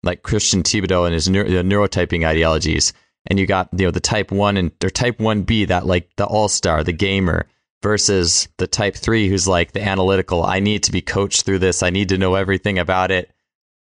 [0.02, 2.92] like Christian Thibaudeau and his neuro, neurotyping ideologies.
[3.28, 6.10] And you got you know the type one and or type one B that like
[6.16, 7.46] the all star, the gamer,
[7.82, 10.44] versus the type three who's like the analytical.
[10.44, 11.82] I need to be coached through this.
[11.82, 13.32] I need to know everything about it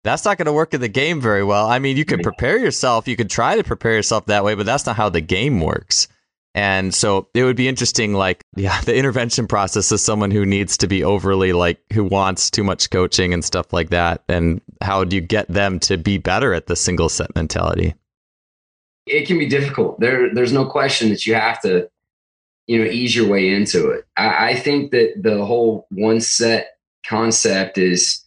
[0.03, 1.67] that's not going to work in the game very well.
[1.67, 4.65] I mean, you can prepare yourself, you could try to prepare yourself that way, but
[4.65, 6.07] that's not how the game works.
[6.53, 10.77] And so it would be interesting, like, yeah, the intervention process is someone who needs
[10.77, 14.23] to be overly, like, who wants too much coaching and stuff like that.
[14.27, 17.95] And how do you get them to be better at the single set mentality?
[19.05, 19.99] It can be difficult.
[19.99, 21.89] There, there's no question that you have to,
[22.67, 24.05] you know, ease your way into it.
[24.17, 28.23] I, I think that the whole one set concept is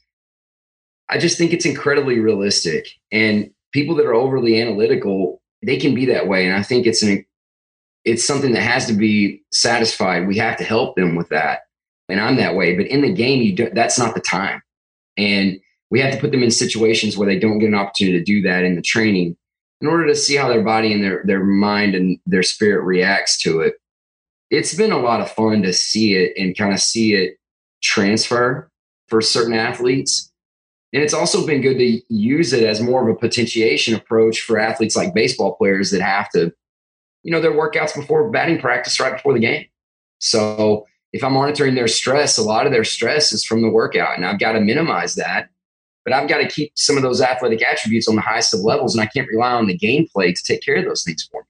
[1.08, 2.88] I just think it's incredibly realistic.
[3.12, 6.46] And people that are overly analytical, they can be that way.
[6.46, 7.24] And I think it's an
[8.04, 10.26] it's something that has to be satisfied.
[10.26, 11.60] We have to help them with that.
[12.08, 12.76] and I'm that way.
[12.76, 14.62] But in the game, you do, that's not the time.
[15.16, 15.58] And
[15.90, 18.42] we have to put them in situations where they don't get an opportunity to do
[18.42, 19.36] that in the training
[19.80, 23.40] in order to see how their body and their, their mind and their spirit reacts
[23.42, 23.74] to it.
[24.50, 27.36] It's been a lot of fun to see it and kind of see it
[27.82, 28.70] transfer
[29.08, 30.30] for certain athletes.
[30.92, 34.58] And it's also been good to use it as more of a potentiation approach for
[34.58, 36.52] athletes like baseball players that have to,
[37.24, 39.66] you know, their workouts before batting practice right before the game.
[40.18, 44.16] So if I'm monitoring their stress, a lot of their stress is from the workout,
[44.16, 45.48] and I've got to minimize that.
[46.04, 48.94] But I've got to keep some of those athletic attributes on the highest of levels,
[48.94, 51.46] and I can't rely on the gameplay to take care of those things for me.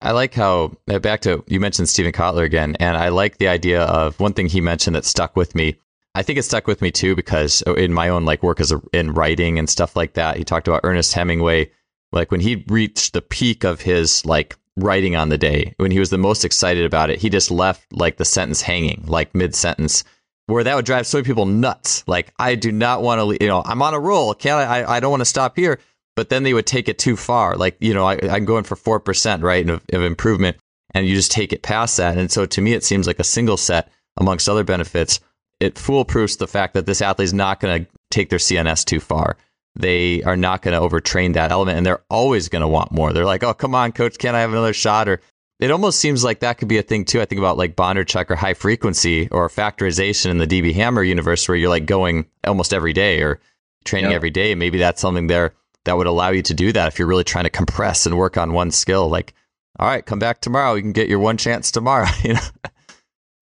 [0.00, 3.48] I like how uh, back to you mentioned Steven Kotler again, and I like the
[3.48, 5.78] idea of one thing he mentioned that stuck with me.
[6.16, 8.72] I think it stuck with me too because uh, in my own like work as
[8.72, 11.70] a, in writing and stuff like that, he talked about Ernest Hemingway,
[12.14, 15.98] like when he reached the peak of his like writing on the day when he
[15.98, 19.54] was the most excited about it he just left like the sentence hanging like mid
[19.54, 20.04] sentence
[20.46, 22.04] where that would drive so many people nuts.
[22.06, 24.96] Like i do not want to you know i'm on a roll can't i i,
[24.96, 25.78] I don't want to stop here.
[26.16, 27.56] But then they would take it too far.
[27.56, 30.56] Like you know I, i'm going for 4% right of, of improvement
[30.92, 32.16] and you just take it past that.
[32.18, 35.20] And so to me it seems like a single set amongst other benefits
[35.60, 39.00] it foolproofs the fact that this athlete is not going to take their cns too
[39.00, 39.36] far
[39.76, 43.12] they are not going to overtrain that element and they're always going to want more.
[43.12, 45.08] They're like, oh, come on, coach, can I have another shot?
[45.08, 45.20] Or
[45.58, 47.20] it almost seems like that could be a thing too.
[47.20, 51.48] I think about like Bondarchuk or high frequency or factorization in the DB Hammer universe
[51.48, 53.40] where you're like going almost every day or
[53.84, 54.16] training yep.
[54.16, 54.54] every day.
[54.54, 57.44] Maybe that's something there that would allow you to do that if you're really trying
[57.44, 59.08] to compress and work on one skill.
[59.08, 59.34] Like,
[59.78, 60.74] all right, come back tomorrow.
[60.74, 62.06] You can get your one chance tomorrow.
[62.22, 62.40] You know.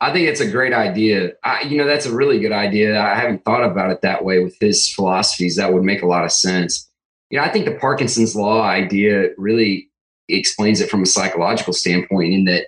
[0.02, 1.30] I think it's a great idea.
[1.44, 3.00] I, you know, that's a really good idea.
[3.00, 5.54] I haven't thought about it that way with his philosophies.
[5.54, 6.90] That would make a lot of sense.
[7.30, 9.88] You know, I think the Parkinson's law idea really
[10.28, 12.66] explains it from a psychological standpoint in that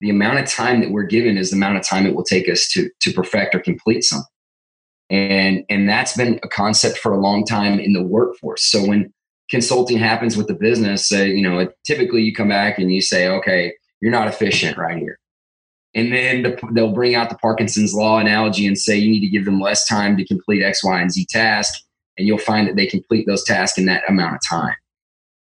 [0.00, 2.48] the amount of time that we're given is the amount of time it will take
[2.48, 4.26] us to to perfect or complete something.
[5.08, 8.64] And and that's been a concept for a long time in the workforce.
[8.64, 9.12] So when
[9.50, 13.28] consulting happens with the business, say, you know, typically you come back and you say,
[13.28, 15.20] okay, you're not efficient right here
[15.94, 19.28] and then the, they'll bring out the Parkinson's law analogy and say you need to
[19.28, 21.82] give them less time to complete X, Y, and Z task,
[22.16, 24.74] and you'll find that they complete those tasks in that amount of time.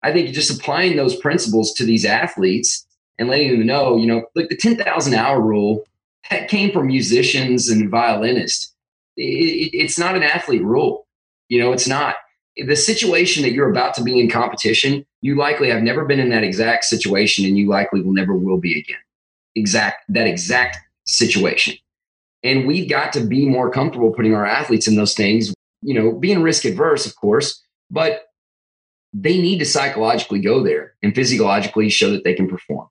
[0.02, 2.84] I think just applying those principles to these athletes
[3.18, 5.84] and letting them know, you know, like the 10,000 hour rule
[6.30, 8.74] that came from musicians and violinists.
[9.16, 11.06] It, it, it's not an athlete rule.
[11.48, 12.16] You know, it's not.
[12.56, 16.30] The situation that you're about to be in competition, you likely have never been in
[16.30, 18.98] that exact situation and you likely will never will be again
[19.54, 21.74] exact that exact situation.
[22.42, 26.12] And we've got to be more comfortable putting our athletes in those things, you know,
[26.12, 28.24] being risk adverse, of course, but
[29.12, 32.88] they need to psychologically go there and physiologically show that they can perform.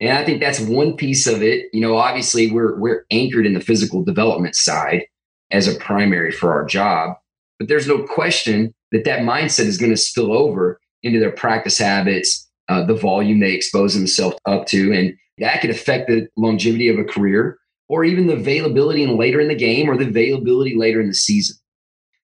[0.00, 1.66] And I think that's one piece of it.
[1.72, 5.04] You know, obviously we're we're anchored in the physical development side
[5.50, 7.16] as a primary for our job,
[7.58, 11.78] but there's no question that that mindset is going to spill over into their practice
[11.78, 16.88] habits, uh, the volume they expose themselves up to, and that could affect the longevity
[16.88, 20.76] of a career or even the availability in later in the game or the availability
[20.76, 21.56] later in the season.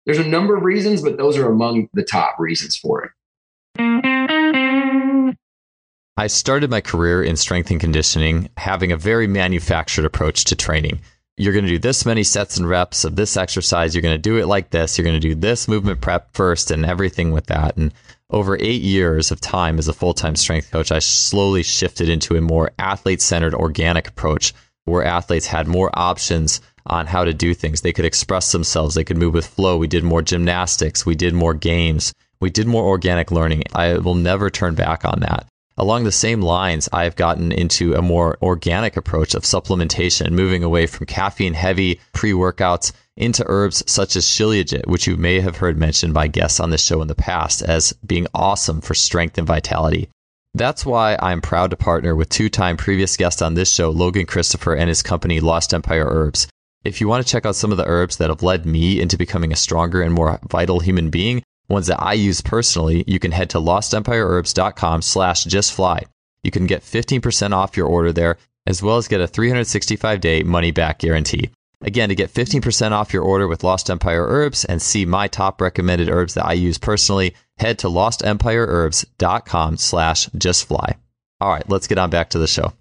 [0.05, 3.11] There's a number of reasons, but those are among the top reasons for it.
[6.19, 11.01] I started my career in strength and conditioning having a very manufactured approach to training.
[11.37, 13.95] You're going to do this many sets and reps of this exercise.
[13.95, 14.97] You're going to do it like this.
[14.97, 17.77] You're going to do this movement prep first and everything with that.
[17.77, 17.93] And
[18.31, 22.37] over eight years of time as a full time strength coach, I slowly shifted into
[22.37, 24.53] a more athlete centered organic approach
[24.85, 27.81] where athletes had more options on how to do things.
[27.81, 29.77] They could express themselves, they could move with flow.
[29.77, 33.65] We did more gymnastics, we did more games, we did more organic learning.
[33.75, 35.47] I will never turn back on that.
[35.79, 40.87] Along the same lines, I've gotten into a more organic approach of supplementation, moving away
[40.87, 45.79] from caffeine heavy pre workouts into herbs such as shilajit, which you may have heard
[45.79, 49.47] mentioned by guests on this show in the past as being awesome for strength and
[49.47, 50.09] vitality.
[50.55, 54.27] That's why I'm proud to partner with two time previous guest on this show, Logan
[54.27, 56.49] Christopher, and his company, Lost Empire Herbs.
[56.85, 59.19] If you want to check out some of the herbs that have led me into
[59.19, 63.33] becoming a stronger and more vital human being, ones that I use personally, you can
[63.33, 66.05] head to lostempireherbs.com slash justfly.
[66.43, 70.43] You can get 15% off your order there, as well as get a 365 day
[70.43, 71.51] money back guarantee.
[71.83, 75.61] Again, to get 15% off your order with Lost Empire Herbs and see my top
[75.61, 80.97] recommended herbs that I use personally, head to lostempireherbs.com slash justfly.
[81.41, 82.73] All right, let's get on back to the show.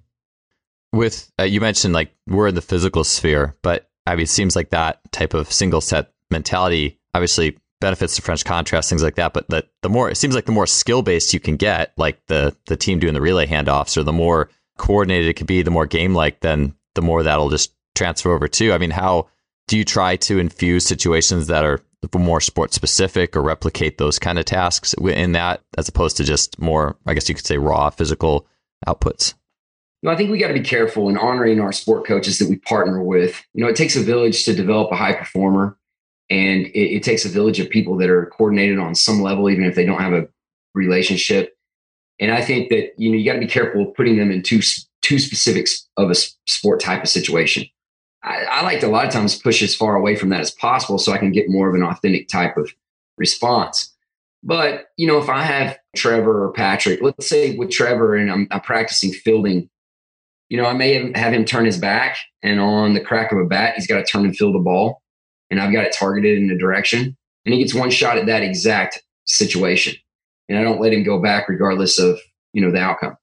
[0.93, 4.55] With, uh, you mentioned like we're in the physical sphere, but I mean, it seems
[4.55, 9.33] like that type of single set mentality obviously benefits to French contrast, things like that.
[9.33, 12.25] But the, the more, it seems like the more skill based you can get, like
[12.27, 15.71] the, the team doing the relay handoffs or the more coordinated it could be, the
[15.71, 18.73] more game like, then the more that'll just transfer over too.
[18.73, 19.27] I mean, how
[19.67, 21.81] do you try to infuse situations that are
[22.13, 26.59] more sports specific or replicate those kind of tasks in that as opposed to just
[26.59, 28.47] more, I guess you could say, raw physical
[28.87, 29.33] outputs?
[30.03, 32.57] Know, I think we got to be careful in honoring our sport coaches that we
[32.57, 33.43] partner with.
[33.53, 35.77] You know, it takes a village to develop a high performer,
[36.29, 39.65] and it, it takes a village of people that are coordinated on some level, even
[39.65, 40.27] if they don't have a
[40.75, 41.57] relationship.
[42.19, 44.61] And I think that you know you got to be careful putting them in too
[45.01, 45.67] too specific
[45.97, 46.15] of a
[46.47, 47.65] sport type of situation.
[48.25, 50.51] I, I like to a lot of times push as far away from that as
[50.51, 52.73] possible so I can get more of an authentic type of
[53.17, 53.93] response.
[54.43, 58.47] But, you know, if I have Trevor or Patrick, let's say with Trevor and I'm,
[58.51, 59.69] I'm practicing fielding,
[60.49, 63.45] you know, I may have, him turn his back and on the crack of a
[63.45, 65.01] bat, he's got to turn and field the ball.
[65.49, 67.15] And I've got it targeted in a direction.
[67.45, 69.95] And he gets one shot at that exact situation.
[70.49, 72.19] And I don't let him go back regardless of,
[72.53, 73.17] you know, the outcome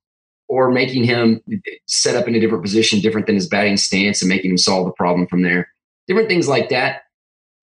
[0.52, 1.40] or making him
[1.86, 4.84] set up in a different position, different than his batting stance, and making him solve
[4.84, 5.66] the problem from there.
[6.06, 7.04] Different things like that.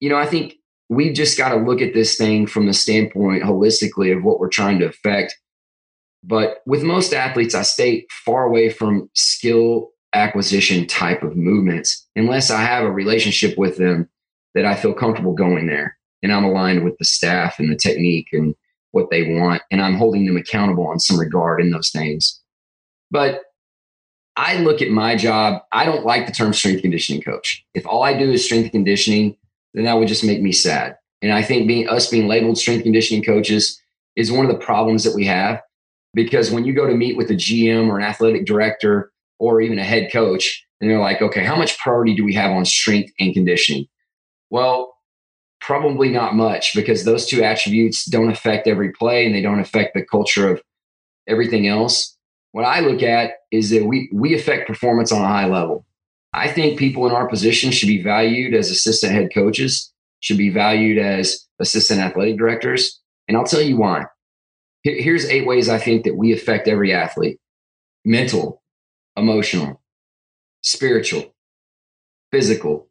[0.00, 0.54] You know, I think
[0.88, 4.48] we've just got to look at this thing from the standpoint holistically of what we're
[4.48, 5.38] trying to affect.
[6.24, 12.50] But with most athletes, I stay far away from skill acquisition type of movements unless
[12.50, 14.08] I have a relationship with them
[14.56, 18.30] that I feel comfortable going there and I'm aligned with the staff and the technique
[18.32, 18.56] and
[18.90, 22.40] what they want and I'm holding them accountable on some regard in those things.
[23.10, 23.42] But
[24.36, 27.64] I look at my job, I don't like the term strength conditioning coach.
[27.74, 29.36] If all I do is strength conditioning,
[29.74, 30.96] then that would just make me sad.
[31.22, 33.80] And I think being us being labeled strength conditioning coaches
[34.16, 35.60] is one of the problems that we have
[36.14, 39.78] because when you go to meet with a GM or an athletic director or even
[39.78, 43.12] a head coach, and they're like, okay, how much priority do we have on strength
[43.20, 43.86] and conditioning?
[44.48, 44.94] Well,
[45.60, 49.94] probably not much because those two attributes don't affect every play and they don't affect
[49.94, 50.62] the culture of
[51.28, 52.16] everything else
[52.52, 55.86] what I look at is that we we affect performance on a high level.
[56.32, 60.50] I think people in our position should be valued as assistant head coaches, should be
[60.50, 64.04] valued as assistant athletic directors, and I'll tell you why.
[64.82, 67.38] Here's eight ways I think that we affect every athlete:
[68.04, 68.62] mental,
[69.16, 69.80] emotional,
[70.62, 71.34] spiritual,
[72.32, 72.88] physical,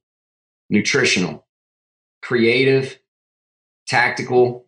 [0.70, 1.48] nutritional,
[2.22, 3.00] creative,
[3.88, 4.68] tactical,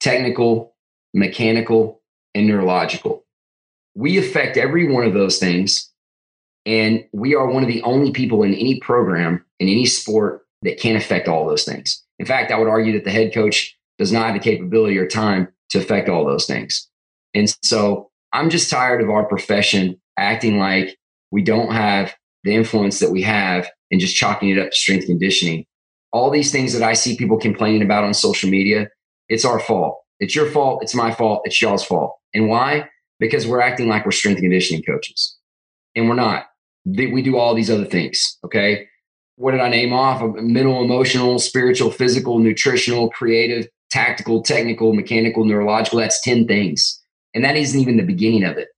[0.00, 0.74] technical,
[1.14, 2.02] mechanical,
[2.34, 3.24] and neurological
[3.98, 5.92] we affect every one of those things.
[6.64, 10.78] And we are one of the only people in any program, in any sport, that
[10.78, 12.04] can affect all those things.
[12.20, 15.06] In fact, I would argue that the head coach does not have the capability or
[15.08, 16.88] time to affect all those things.
[17.34, 20.96] And so I'm just tired of our profession acting like
[21.32, 25.06] we don't have the influence that we have and just chalking it up to strength
[25.06, 25.64] conditioning.
[26.12, 28.90] All these things that I see people complaining about on social media,
[29.28, 30.00] it's our fault.
[30.20, 30.82] It's your fault.
[30.82, 31.42] It's my fault.
[31.44, 32.16] It's y'all's fault.
[32.32, 32.88] And why?
[33.18, 35.36] Because we're acting like we're strength conditioning coaches
[35.94, 36.46] and we're not.
[36.84, 38.38] We do all these other things.
[38.44, 38.86] Okay.
[39.36, 40.22] What did I name off?
[40.22, 45.98] Uh, mental, emotional, spiritual, physical, nutritional, creative, tactical, technical, mechanical, neurological.
[45.98, 47.00] That's 10 things.
[47.34, 48.68] And that isn't even the beginning of it.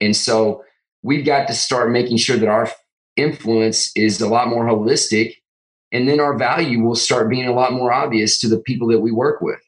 [0.00, 0.64] And so
[1.02, 2.70] we've got to start making sure that our
[3.16, 5.34] influence is a lot more holistic.
[5.92, 9.00] And then our value will start being a lot more obvious to the people that
[9.00, 9.60] we work with.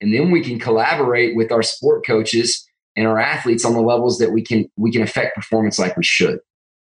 [0.00, 2.66] And then we can collaborate with our sport coaches
[2.96, 6.04] and our athletes on the levels that we can we can affect performance like we
[6.04, 6.40] should.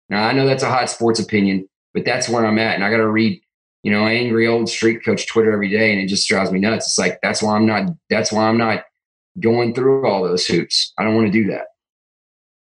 [0.08, 2.90] Now I know that's a hot sports opinion, but that's where I'm at, and I
[2.90, 3.40] got to read
[3.82, 6.86] you know angry old street coach Twitter every day, and it just drives me nuts.
[6.86, 8.84] It's like that's why I'm not that's why I'm not
[9.40, 10.92] going through all those hoops.
[10.98, 11.66] I don't want to do that.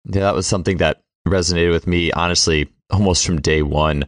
[0.04, 4.04] Yeah, that was something that resonated with me honestly almost from day one,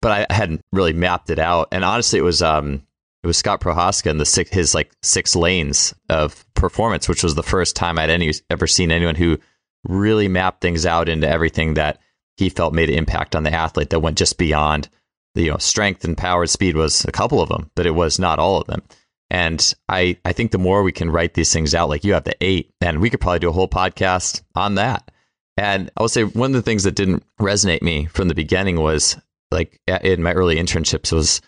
[0.00, 1.68] but I hadn't really mapped it out.
[1.72, 2.82] And honestly, it was um
[3.22, 7.34] it was Scott Prochazka and the six, his like six lanes of performance, which was
[7.34, 9.38] the first time I'd any ever seen anyone who
[9.84, 12.00] really mapped things out into everything that
[12.36, 14.88] he felt made an impact on the athlete that went just beyond
[15.34, 18.18] the you know strength and power speed was a couple of them, but it was
[18.18, 18.82] not all of them.
[19.30, 22.24] And I I think the more we can write these things out, like you have
[22.24, 25.10] the eight, and we could probably do a whole podcast on that.
[25.56, 28.80] And I will say one of the things that didn't resonate me from the beginning
[28.80, 29.16] was
[29.50, 31.40] like in my early internships was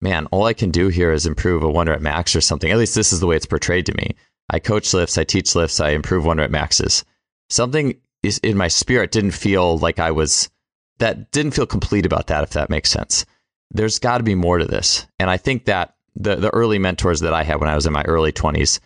[0.00, 2.70] man, all I can do here is improve a one rep max or something.
[2.70, 4.14] At least this is the way it's portrayed to me.
[4.50, 7.04] I coach lifts, I teach lifts, I improve one rep maxes.
[7.50, 10.48] Something is in my spirit didn't feel like I was
[10.98, 13.24] that didn't feel complete about that, if that makes sense.
[13.70, 15.06] There's got to be more to this.
[15.18, 17.92] And I think that the, the early mentors that I had when I was in
[17.92, 18.80] my early 20s,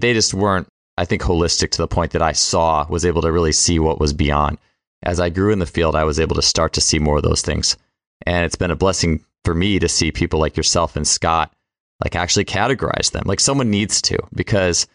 [0.00, 3.32] they just weren't, I think, holistic to the point that I saw, was able to
[3.32, 4.58] really see what was beyond.
[5.02, 7.22] As I grew in the field, I was able to start to see more of
[7.22, 7.76] those things.
[8.24, 11.54] And it's been a blessing for me to see people like yourself and Scott
[12.02, 13.22] like actually categorize them.
[13.26, 14.88] Like someone needs to because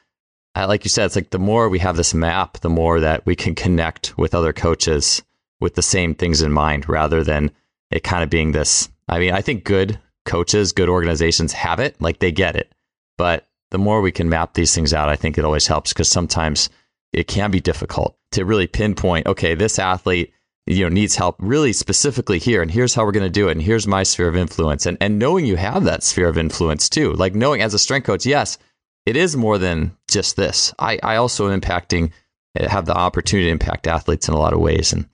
[0.55, 3.25] uh, like you said, it's like the more we have this map, the more that
[3.25, 5.23] we can connect with other coaches
[5.61, 7.49] with the same things in mind rather than
[7.91, 8.89] it kind of being this.
[9.07, 12.75] I mean, I think good coaches, good organizations have it, like they get it.
[13.17, 16.09] But the more we can map these things out, I think it always helps because
[16.09, 16.69] sometimes
[17.13, 20.33] it can be difficult to really pinpoint, okay, this athlete
[20.67, 23.53] you know needs help really specifically here and here's how we're going to do it
[23.53, 26.87] and here's my sphere of influence and and knowing you have that sphere of influence
[26.87, 28.57] too like knowing as a strength coach yes
[29.05, 32.11] it is more than just this i i also am impacting
[32.55, 35.07] eh, have the opportunity to impact athletes in a lot of ways and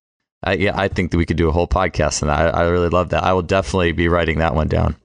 [0.44, 2.30] I, yeah, I think that we could do a whole podcast that.
[2.30, 3.24] I, I really love that.
[3.24, 4.96] I will definitely be writing that one down.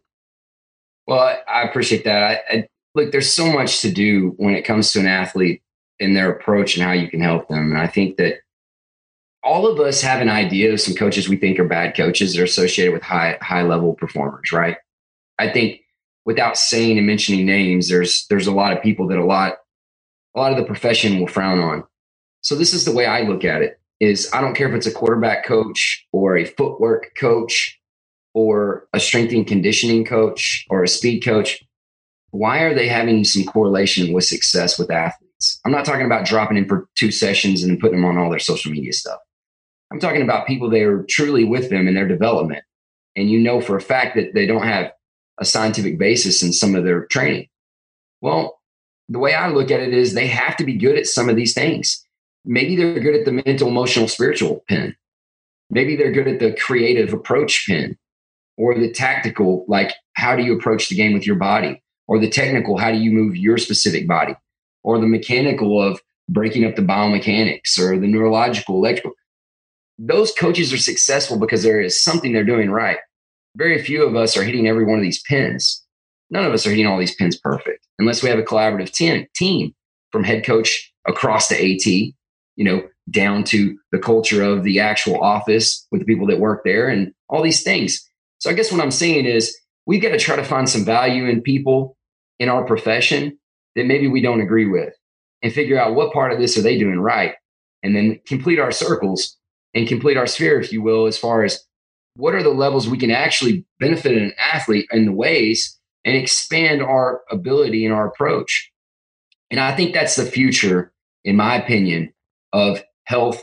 [1.06, 2.22] Well, I, I appreciate that.
[2.22, 5.62] I, I, look, there's so much to do when it comes to an athlete
[5.98, 7.72] and their approach and how you can help them.
[7.72, 8.40] And I think that
[9.44, 12.40] all of us have an idea of some coaches we think are bad coaches that
[12.40, 14.76] are associated with high high level performers, right?
[15.38, 15.80] I think
[16.24, 19.54] without saying and mentioning names, there's there's a lot of people that a lot
[20.34, 21.84] a lot of the profession will frown on.
[22.40, 24.86] So this is the way I look at it is I don't care if it's
[24.86, 27.78] a quarterback coach or a footwork coach
[28.34, 31.62] or a strength and conditioning coach or a speed coach.
[32.30, 35.60] Why are they having some correlation with success with athletes?
[35.64, 38.38] I'm not talking about dropping in for two sessions and putting them on all their
[38.38, 39.18] social media stuff.
[39.92, 42.64] I'm talking about people that are truly with them in their development.
[43.14, 44.90] And you know for a fact that they don't have
[45.38, 47.48] a scientific basis in some of their training.
[48.22, 48.58] Well,
[49.10, 51.36] the way I look at it is they have to be good at some of
[51.36, 52.06] these things.
[52.46, 54.96] Maybe they're good at the mental, emotional, spiritual pin.
[55.68, 57.98] Maybe they're good at the creative approach pin
[58.56, 62.30] or the tactical, like how do you approach the game with your body, or the
[62.30, 64.34] technical, how do you move your specific body,
[64.84, 69.12] or the mechanical of breaking up the biomechanics or the neurological, electrical
[69.98, 72.98] those coaches are successful because there is something they're doing right.
[73.56, 75.84] Very few of us are hitting every one of these pins.
[76.30, 79.26] None of us are hitting all these pins perfect unless we have a collaborative team,
[79.34, 79.74] team
[80.10, 82.14] from head coach across the AT, you
[82.64, 86.88] know, down to the culture of the actual office with the people that work there
[86.88, 88.08] and all these things.
[88.38, 91.26] So I guess what I'm saying is we've got to try to find some value
[91.26, 91.96] in people
[92.38, 93.38] in our profession
[93.76, 94.94] that maybe we don't agree with
[95.42, 97.34] and figure out what part of this are they doing right
[97.82, 99.36] and then complete our circles
[99.74, 101.64] and complete our sphere, if you will, as far as
[102.14, 106.82] what are the levels we can actually benefit an athlete in the ways and expand
[106.82, 108.70] our ability and our approach.
[109.50, 110.92] And I think that's the future,
[111.24, 112.12] in my opinion,
[112.52, 113.42] of health,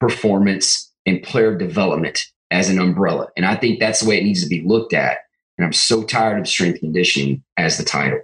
[0.00, 3.28] performance, and player development as an umbrella.
[3.36, 5.18] And I think that's the way it needs to be looked at.
[5.56, 8.20] And I'm so tired of strength conditioning as the title.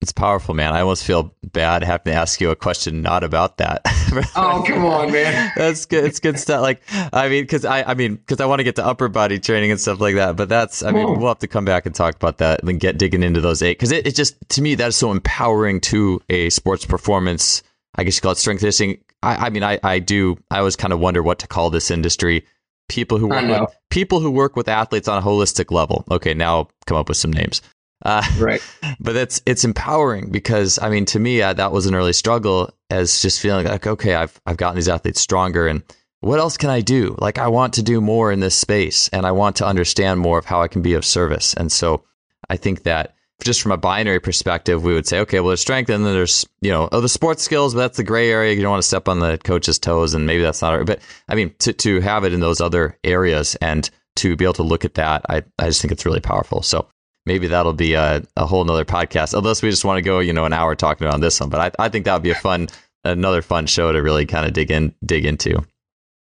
[0.00, 0.72] It's powerful, man.
[0.72, 3.82] I almost feel bad having to ask you a question not about that.
[4.34, 5.52] oh, come on, man.
[5.54, 6.04] that's good.
[6.04, 6.62] It's good stuff.
[6.62, 6.80] Like,
[7.12, 9.70] I mean, because I, I mean, because I want to get to upper body training
[9.70, 10.36] and stuff like that.
[10.36, 12.96] But that's, I mean, we'll have to come back and talk about that and get
[12.96, 16.48] digging into those eight because it, it just to me that's so empowering to a
[16.48, 17.62] sports performance.
[17.96, 19.04] I guess you call it strength conditioning.
[19.22, 20.38] I, I mean, I, I do.
[20.50, 22.46] I always kind of wonder what to call this industry.
[22.88, 26.04] People who work with people who work with athletes on a holistic level.
[26.10, 27.60] Okay, now come up with some names.
[28.02, 28.62] Uh, right.
[29.02, 32.70] But it's it's empowering because I mean, to me, uh, that was an early struggle
[32.90, 35.82] as just feeling like, okay, I've I've gotten these athletes stronger, and
[36.20, 37.16] what else can I do?
[37.18, 40.38] Like, I want to do more in this space, and I want to understand more
[40.38, 41.54] of how I can be of service.
[41.54, 42.04] And so,
[42.50, 45.88] I think that just from a binary perspective, we would say, okay, well, there's strength,
[45.88, 48.52] and then there's you know, oh, the sports skills, but that's the gray area.
[48.52, 50.84] You don't want to step on the coach's toes, and maybe that's not.
[50.84, 54.54] But I mean, to to have it in those other areas and to be able
[54.54, 56.60] to look at that, I I just think it's really powerful.
[56.60, 56.86] So
[57.26, 59.36] maybe that'll be a, a whole nother podcast.
[59.36, 61.50] Unless we just want to go, you know, an hour talking about this one.
[61.50, 62.68] But I, I think that would be a fun,
[63.04, 65.64] another fun show to really kind of dig in, dig into.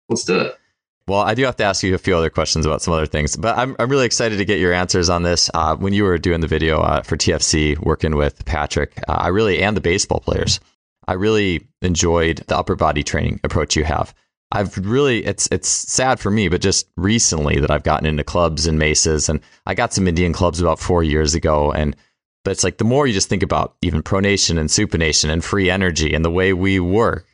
[0.09, 0.59] Let's do it.
[1.09, 3.37] Well, I do have to ask you a few other questions about some other things,
[3.37, 5.51] but I'm, I'm really excited to get your answers on this.
[5.53, 9.28] Uh, when you were doing the video uh, for TFC, working with Patrick, uh, I
[9.28, 10.61] really, and the baseball players,
[11.09, 14.14] I really enjoyed the upper body training approach you have.
[14.53, 18.66] I've really it's it's sad for me, but just recently that I've gotten into clubs
[18.66, 21.96] and maces, and I got some Indian clubs about four years ago, and
[22.44, 25.70] but it's like the more you just think about even pronation and supination and free
[25.70, 27.26] energy and the way we work,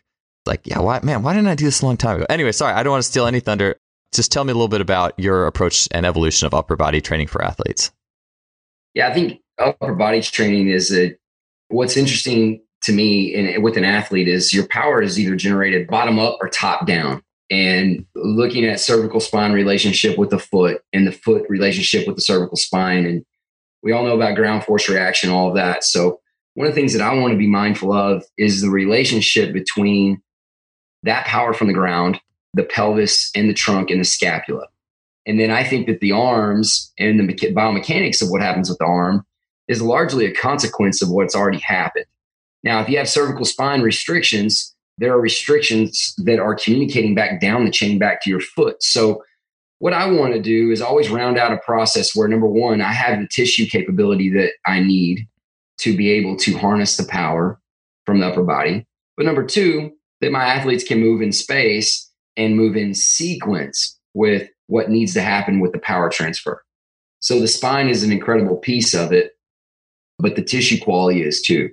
[0.46, 2.26] like yeah, why man, why didn't I do this a long time ago?
[2.30, 3.76] Anyway, sorry, I don't want to steal any thunder.
[4.14, 7.26] Just tell me a little bit about your approach and evolution of upper body training
[7.26, 7.90] for athletes.
[8.94, 11.16] Yeah, I think upper body training is a
[11.66, 16.18] what's interesting to me in, with an athlete is your power is either generated bottom
[16.18, 17.22] up or top down.
[17.50, 22.22] And looking at cervical spine relationship with the foot and the foot relationship with the
[22.22, 23.06] cervical spine.
[23.06, 23.24] And
[23.82, 25.82] we all know about ground force reaction all of that.
[25.82, 26.20] So
[26.58, 30.20] one of the things that i want to be mindful of is the relationship between
[31.04, 32.20] that power from the ground
[32.54, 34.66] the pelvis and the trunk and the scapula.
[35.24, 38.86] And then i think that the arms and the biomechanics of what happens with the
[38.86, 39.24] arm
[39.68, 42.06] is largely a consequence of what's already happened
[42.64, 47.64] now, if you have cervical spine restrictions, there are restrictions that are communicating back down
[47.64, 48.82] the chain back to your foot.
[48.82, 49.22] So
[49.78, 52.92] what I want to do is always round out a process where number one, I
[52.92, 55.28] have the tissue capability that I need
[55.78, 57.60] to be able to harness the power
[58.04, 58.86] from the upper body.
[59.16, 64.48] But number two, that my athletes can move in space and move in sequence with
[64.66, 66.64] what needs to happen with the power transfer.
[67.20, 69.32] So the spine is an incredible piece of it,
[70.18, 71.70] but the tissue quality is too.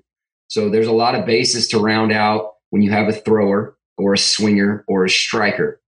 [0.48, 4.14] So there's a lot of bases to round out when you have a thrower or
[4.14, 5.82] a swinger or a striker.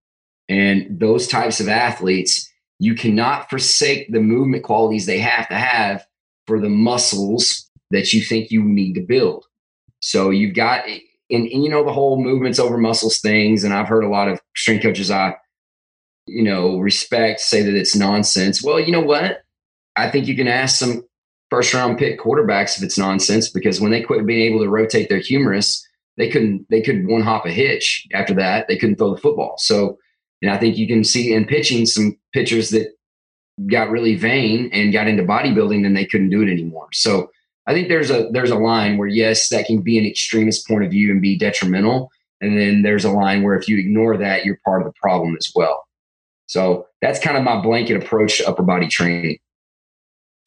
[0.50, 2.50] And those types of athletes,
[2.80, 6.06] you cannot forsake the movement qualities they have to have
[6.46, 9.46] for the muscles that you think you need to build.
[10.00, 13.64] So you've got, and, and you know, the whole movements over muscles things.
[13.64, 15.36] And I've heard a lot of strength coaches I,
[16.28, 18.64] you know, respect say that it's nonsense.
[18.64, 19.44] Well, you know what?
[19.96, 21.04] I think you can ask some
[21.50, 25.10] first round pick quarterbacks if it's nonsense because when they quit being able to rotate
[25.10, 25.86] their humerus,
[26.18, 28.68] they couldn't they could one hop a hitch after that.
[28.68, 29.56] They couldn't throw the football.
[29.58, 29.98] So
[30.42, 32.94] and I think you can see in pitching some pitchers that
[33.66, 36.90] got really vain and got into bodybuilding and they couldn't do it anymore.
[36.94, 37.32] So
[37.66, 40.84] I think there's a there's a line where yes, that can be an extremist point
[40.84, 42.10] of view and be detrimental.
[42.40, 45.36] And then there's a line where if you ignore that, you're part of the problem
[45.38, 45.86] as well.
[46.46, 49.40] So that's kind of my blanket approach to upper body training.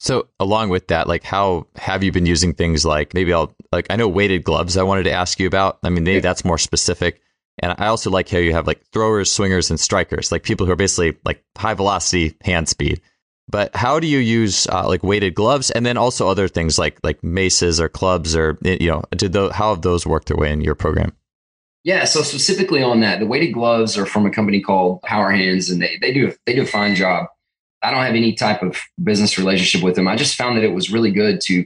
[0.01, 3.86] So along with that, like how have you been using things like maybe I'll like
[3.90, 5.78] I know weighted gloves I wanted to ask you about.
[5.84, 6.20] I mean maybe yeah.
[6.20, 7.20] that's more specific.
[7.62, 10.72] And I also like how you have like throwers, swingers, and strikers, like people who
[10.72, 13.03] are basically like high velocity hand speed.
[13.48, 16.98] But how do you use uh, like weighted gloves, and then also other things like
[17.03, 20.53] like maces or clubs, or you know, did those, how have those worked their way
[20.53, 21.12] in your program?
[21.82, 25.82] Yeah, so specifically on that, the weighted gloves are from a company called PowerHandz, and
[25.82, 27.26] they they do they do a fine job
[27.83, 30.09] I don't have any type of business relationship with them.
[30.09, 31.64] I just found that it was really good to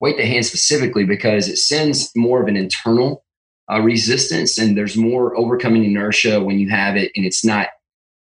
[0.00, 3.24] weight the hand specifically because it sends more of an internal
[3.72, 7.68] uh, resistance and there's more overcoming inertia when you have it and it's not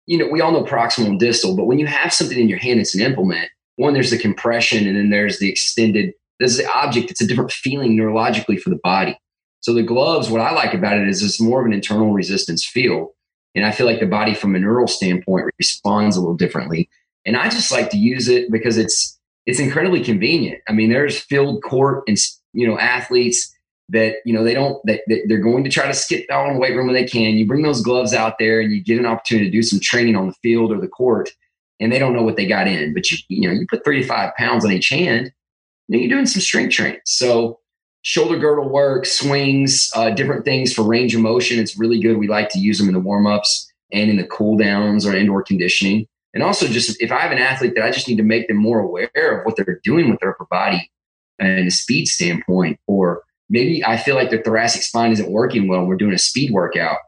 [0.07, 2.59] you know we all know proximal and distal but when you have something in your
[2.59, 3.51] hand it's an implement.
[3.77, 7.53] One there's the compression and then there's the extended there's the object it's a different
[7.53, 9.19] feeling neurologically for the body.
[9.61, 12.65] So the gloves what i like about it is it's more of an internal resistance
[12.65, 13.11] feel
[13.55, 16.89] and i feel like the body from a neural standpoint responds a little differently
[17.27, 20.61] and I just like to use it because it's it's incredibly convenient.
[20.69, 22.19] I mean, there's field court and
[22.53, 23.55] you know athletes
[23.91, 26.59] that you know they don't that, that they're going to try to skip out the
[26.59, 27.35] weight room when they can.
[27.35, 30.17] You bring those gloves out there and you get an opportunity to do some training
[30.17, 31.31] on the field or the court,
[31.81, 32.93] and they don't know what they got in.
[32.93, 35.33] But you you know you put 35 pounds on each hand,
[35.89, 37.01] and you're doing some strength training.
[37.05, 37.59] So
[38.03, 41.59] shoulder girdle work, swings, uh, different things for range of motion.
[41.59, 42.19] It's really good.
[42.19, 45.17] We like to use them in the warm ups and in the cool downs or
[45.17, 46.07] indoor conditioning.
[46.39, 48.59] And also, just if I have an athlete that I just need to make them
[48.59, 49.11] more aware
[49.41, 50.89] of what they're doing with their upper body
[51.41, 55.85] and a speed standpoint, or maybe I feel like their thoracic spine isn't working well,
[55.85, 56.99] we're doing a speed workout.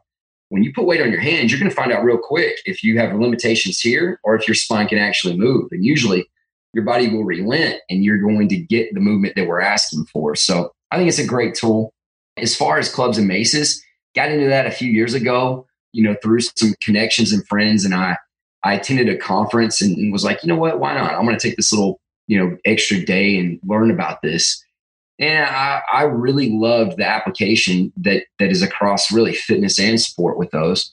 [0.49, 2.83] When you put weight on your hands, you're going to find out real quick if
[2.83, 5.69] you have limitations here or if your spine can actually move.
[5.71, 6.29] And usually,
[6.73, 10.35] your body will relent and you're going to get the movement that we're asking for.
[10.35, 11.93] So, I think it's a great tool.
[12.35, 13.81] As far as clubs and maces,
[14.13, 17.85] got into that a few years ago, you know, through some connections and friends.
[17.85, 18.17] And I
[18.63, 21.13] I attended a conference and was like, you know what, why not?
[21.13, 24.63] I'm going to take this little, you know, extra day and learn about this.
[25.19, 30.37] And I, I really loved the application that that is across really fitness and sport
[30.37, 30.91] with those.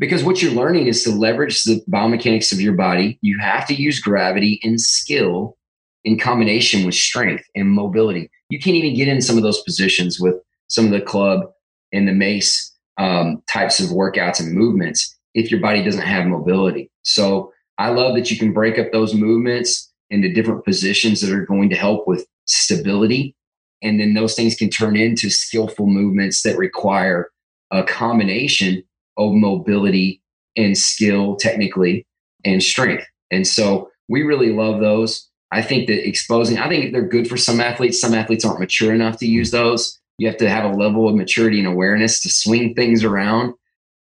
[0.00, 3.18] Because what you're learning is to leverage the biomechanics of your body.
[3.20, 5.56] You have to use gravity and skill
[6.04, 8.30] in combination with strength and mobility.
[8.50, 10.36] You can't even get in some of those positions with
[10.68, 11.50] some of the club
[11.92, 16.90] and the mace um, types of workouts and movements if your body doesn't have mobility.
[17.08, 21.46] So I love that you can break up those movements into different positions that are
[21.46, 23.34] going to help with stability.
[23.82, 27.30] And then those things can turn into skillful movements that require
[27.70, 28.82] a combination
[29.16, 30.22] of mobility
[30.56, 32.06] and skill technically
[32.44, 33.06] and strength.
[33.30, 35.28] And so we really love those.
[35.50, 38.00] I think that exposing, I think they're good for some athletes.
[38.00, 39.98] Some athletes aren't mature enough to use those.
[40.18, 43.54] You have to have a level of maturity and awareness to swing things around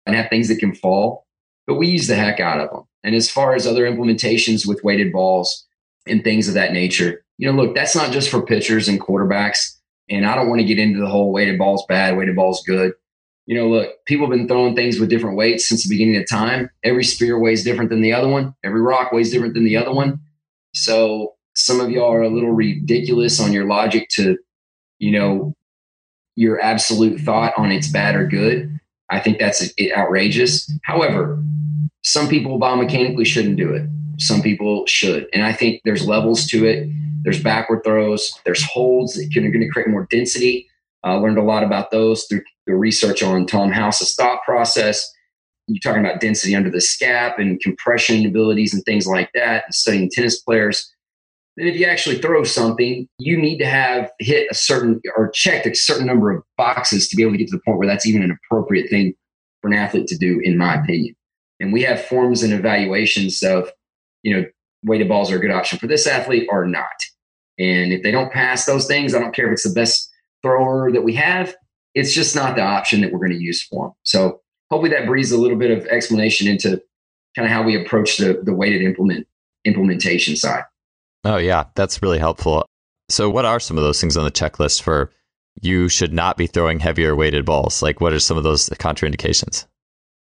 [0.06, 1.23] and have things that can fall.
[1.68, 2.84] But we use the heck out of them.
[3.04, 5.66] And as far as other implementations with weighted balls
[6.08, 9.78] and things of that nature, you know, look, that's not just for pitchers and quarterbacks.
[10.10, 12.94] And I don't want to get into the whole weighted balls bad, weighted balls good.
[13.46, 16.30] You know, look, people have been throwing things with different weights since the beginning of
[16.30, 16.70] time.
[16.84, 18.56] Every spear weighs different than the other one.
[18.64, 20.20] Every rock weighs different than the other one.
[20.74, 24.38] So some of y'all are a little ridiculous on your logic to,
[25.00, 25.54] you know,
[26.36, 28.80] your absolute thought on it's bad or good.
[29.14, 30.72] I think that's outrageous.
[30.84, 31.42] However,
[32.04, 33.88] some people biomechanically shouldn't do it.
[34.18, 35.28] Some people should.
[35.34, 36.90] And I think there's levels to it.
[37.24, 40.68] There's backward throws, there's holds that are going to create more density.
[41.04, 45.10] I uh, learned a lot about those through the research on Tom House's thought process.
[45.68, 49.74] you're talking about density under the scap and compression abilities and things like that, and
[49.74, 50.93] studying tennis players,
[51.56, 55.68] then if you actually throw something, you need to have hit a certain or checked
[55.68, 58.08] a certain number of boxes to be able to get to the point where that's
[58.08, 59.14] even an appropriate thing
[59.62, 61.16] for an athlete to do, in my opinion.
[61.60, 63.70] And we have forms and evaluations of,
[64.24, 64.46] you know,
[64.84, 66.86] weighted balls are a good option for this athlete or not.
[67.60, 70.10] And if they don't pass those things, I don't care if it's the best
[70.42, 71.56] thrower that we have,
[71.96, 73.94] it's just not the option that we're going to use for them.
[74.04, 76.82] So hopefully that breathes a little bit of explanation into
[77.36, 79.28] kind of how we approach the, the weighted implement
[79.66, 80.64] implementation side.
[81.26, 82.66] Oh yeah, that's really helpful.
[83.10, 85.12] So what are some of those things on the checklist for
[85.62, 87.82] you should not be throwing heavier weighted balls?
[87.82, 89.66] Like what are some of those contraindications?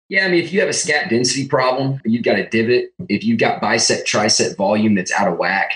[0.08, 2.90] Yeah, I mean, if you have a scap density problem, you've got a divot.
[3.08, 5.72] If you've got bicep tricep volume that's out of whack,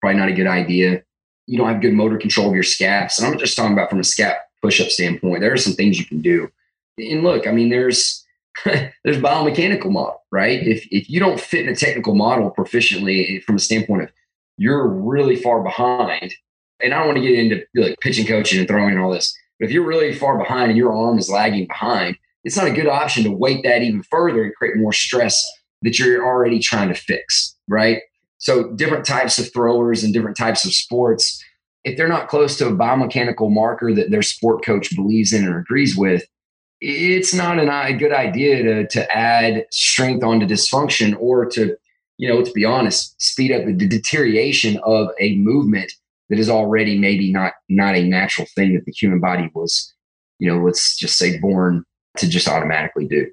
[0.00, 1.02] probably not a good idea.
[1.46, 3.18] You don't have good motor control of your scaps.
[3.18, 5.40] And I'm just talking about from a scap push-up standpoint.
[5.40, 6.50] There are some things you can do.
[6.98, 8.26] And look, I mean, there's
[8.64, 10.60] there's biomechanical model, right?
[10.60, 14.12] If if you don't fit in a technical model proficiently from a standpoint of
[14.58, 16.34] you're really far behind,
[16.82, 19.34] and I don't want to get into like pitching coaching and throwing and all this,
[19.58, 22.72] but if you're really far behind and your arm is lagging behind, it's not a
[22.72, 25.42] good option to weight that even further and create more stress
[25.82, 28.00] that you're already trying to fix, right?
[28.38, 31.42] So different types of throwers and different types of sports,
[31.84, 35.60] if they're not close to a biomechanical marker that their sport coach believes in or
[35.60, 36.24] agrees with,
[36.80, 41.76] it's not an, a good idea to, to add strength onto dysfunction or to,
[42.18, 45.92] you know, let's be honest, speed up the deterioration of a movement
[46.28, 49.92] that is already maybe not not a natural thing that the human body was,
[50.38, 51.84] you know, let's just say born
[52.18, 53.26] to just automatically do.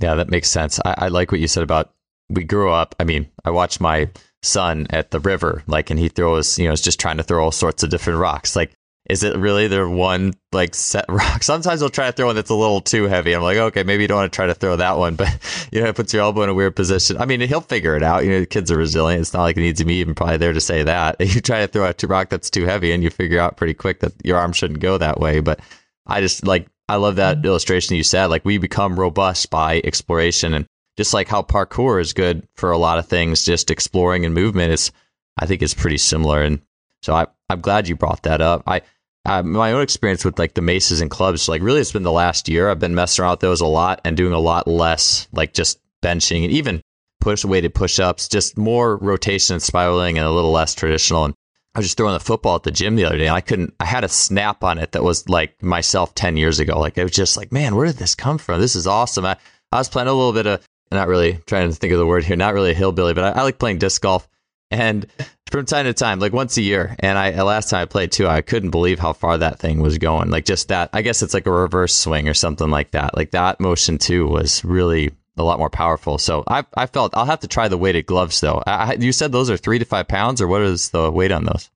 [0.00, 0.80] Yeah, that makes sense.
[0.84, 1.92] I, I like what you said about
[2.28, 2.94] we grew up.
[2.98, 4.10] I mean, I watched my
[4.42, 7.44] son at the river, like, and he throws, you know, is just trying to throw
[7.44, 8.56] all sorts of different rocks.
[8.56, 8.72] Like,
[9.08, 11.42] is it really their one like set rock?
[11.42, 13.34] Sometimes they'll try to throw one that's a little too heavy.
[13.34, 15.28] I'm like, okay, maybe you don't want to try to throw that one, but
[15.72, 17.18] you know, it puts your elbow in a weird position.
[17.18, 18.24] I mean, he'll figure it out.
[18.24, 19.20] You know, the kids are resilient.
[19.20, 21.16] It's not like it needs to be even probably there to say that.
[21.34, 24.00] You try to throw a rock that's too heavy, and you figure out pretty quick
[24.00, 25.40] that your arm shouldn't go that way.
[25.40, 25.60] But
[26.06, 27.46] I just like I love that mm-hmm.
[27.46, 28.26] illustration you said.
[28.26, 32.78] Like we become robust by exploration, and just like how parkour is good for a
[32.78, 34.92] lot of things, just exploring and movement is,
[35.38, 36.42] I think, is pretty similar.
[36.42, 36.60] And
[37.02, 38.62] so I, I'm glad you brought that up.
[38.66, 38.82] I,
[39.26, 42.12] uh, my own experience with like the maces and clubs, like really, it's been the
[42.12, 42.68] last year.
[42.68, 45.80] I've been messing around with those a lot and doing a lot less, like just
[46.02, 46.82] benching and even
[47.20, 51.24] push weighted push ups, just more rotation and spiraling and a little less traditional.
[51.24, 51.34] And
[51.74, 53.74] I was just throwing the football at the gym the other day and I couldn't,
[53.80, 56.78] I had a snap on it that was like myself 10 years ago.
[56.78, 58.60] Like it was just like, man, where did this come from?
[58.60, 59.24] This is awesome.
[59.24, 59.38] I,
[59.72, 62.24] I was playing a little bit of, not really trying to think of the word
[62.24, 64.28] here, not really a hillbilly, but I, I like playing disc golf.
[64.74, 65.06] And
[65.50, 68.26] from time to time, like once a year, and I last time I played too,
[68.26, 70.30] I couldn't believe how far that thing was going.
[70.30, 73.16] Like just that, I guess it's like a reverse swing or something like that.
[73.16, 76.18] Like that motion too was really a lot more powerful.
[76.18, 78.62] So I I felt I'll have to try the weighted gloves though.
[78.66, 81.44] I, you said those are three to five pounds, or what is the weight on
[81.44, 81.70] those?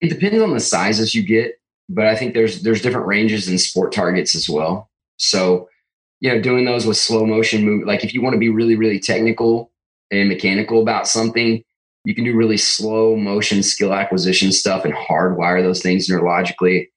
[0.00, 3.58] It depends on the sizes you get, but I think there's there's different ranges in
[3.58, 4.90] sport targets as well.
[5.16, 5.68] So
[6.20, 8.76] you know, doing those with slow motion move, like if you want to be really
[8.76, 9.72] really technical
[10.12, 11.64] and mechanical about something,
[12.04, 16.88] you can do really slow motion skill acquisition stuff and hardwire those things neurologically.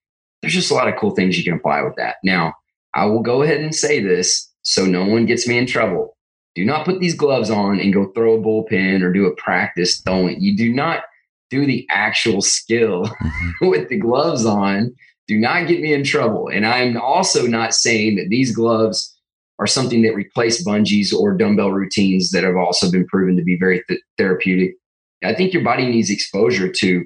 [0.41, 2.17] There's just a lot of cool things you can apply with that.
[2.23, 2.53] Now,
[2.93, 6.17] I will go ahead and say this so no one gets me in trouble.
[6.55, 10.01] Do not put these gloves on and go throw a bullpen or do a practice
[10.01, 10.41] throwing.
[10.41, 11.03] You do not
[11.49, 13.67] do the actual skill mm-hmm.
[13.67, 14.93] with the gloves on.
[15.27, 16.49] Do not get me in trouble.
[16.49, 19.15] And I'm also not saying that these gloves
[19.59, 23.57] are something that replace bungees or dumbbell routines that have also been proven to be
[23.57, 24.75] very th- therapeutic.
[25.23, 27.05] I think your body needs exposure to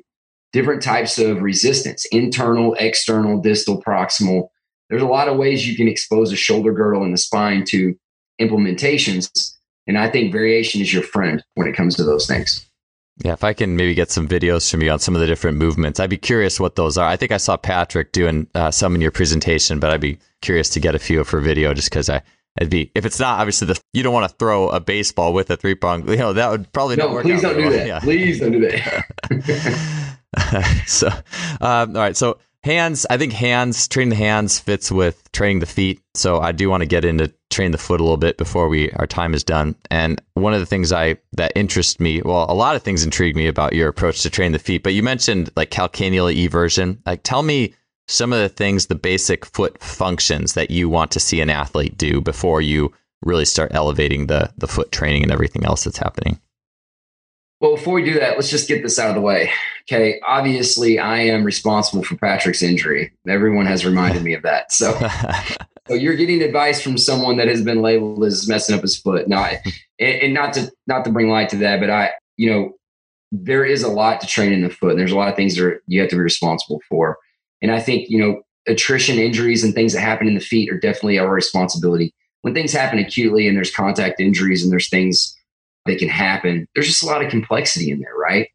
[0.53, 4.49] different types of resistance internal, external, distal, proximal
[4.91, 7.95] there's a lot of ways you can expose a shoulder girdle and the spine to
[8.41, 9.55] implementations.
[9.87, 12.69] And I think variation is your friend when it comes to those things.
[13.23, 15.57] Yeah, if I can maybe get some videos from you on some of the different
[15.57, 17.07] movements, I'd be curious what those are.
[17.07, 20.69] I think I saw Patrick doing uh, some in your presentation, but I'd be curious
[20.71, 22.21] to get a few for video just because I.
[22.59, 25.49] It'd be if it's not obviously the you don't want to throw a baseball with
[25.49, 26.07] a three prong.
[26.07, 27.05] You know that would probably no.
[27.05, 27.23] not work.
[27.23, 27.71] Please don't do well.
[27.71, 27.87] that.
[27.87, 27.99] Yeah.
[27.99, 30.17] Please don't do that.
[30.87, 31.07] so,
[31.61, 32.17] um, all right.
[32.17, 36.51] So hands i think hands training the hands fits with training the feet so i
[36.51, 39.33] do want to get into train the foot a little bit before we our time
[39.33, 42.83] is done and one of the things i that interests me well a lot of
[42.83, 46.31] things intrigue me about your approach to train the feet but you mentioned like calcaneal
[46.31, 47.73] eversion like tell me
[48.11, 51.97] some of the things the basic foot functions that you want to see an athlete
[51.97, 52.93] do before you
[53.23, 56.39] really start elevating the the foot training and everything else that's happening
[57.59, 59.51] well, before we do that, let's just get this out of the way.
[59.83, 60.19] Okay.
[60.27, 63.11] Obviously, I am responsible for Patrick's injury.
[63.27, 64.71] Everyone has reminded me of that.
[64.71, 64.99] So
[65.91, 69.27] So you're getting advice from someone that has been labeled as messing up his foot.
[69.27, 69.55] Not
[69.99, 72.73] and, and not to not to bring light to that, but I, you know,
[73.31, 74.91] there is a lot to train in the foot.
[74.91, 77.17] And there's a lot of things that are, you have to be responsible for.
[77.61, 80.79] And I think, you know, attrition injuries and things that happen in the feet are
[80.79, 82.13] definitely our responsibility.
[82.41, 85.35] When things happen acutely and there's contact injuries and there's things
[85.85, 88.49] that can happen, there's just a lot of complexity in there, right?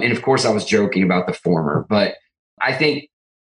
[0.00, 2.16] And of course I was joking about the former, but
[2.62, 3.08] I think,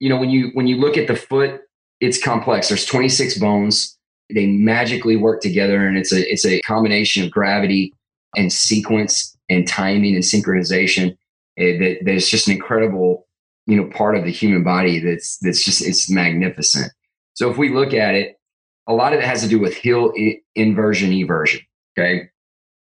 [0.01, 1.61] you know, when you when you look at the foot,
[2.01, 2.69] it's complex.
[2.69, 3.97] There's 26 bones.
[4.33, 7.93] They magically work together and it's a it's a combination of gravity
[8.37, 11.17] and sequence and timing and synchronization
[11.59, 13.27] eh, that, that is just an incredible
[13.67, 16.93] you know part of the human body that's that's just it's magnificent.
[17.35, 18.37] So if we look at it
[18.89, 20.13] a lot of it has to do with heel
[20.55, 21.61] inversion eversion
[21.97, 22.29] okay?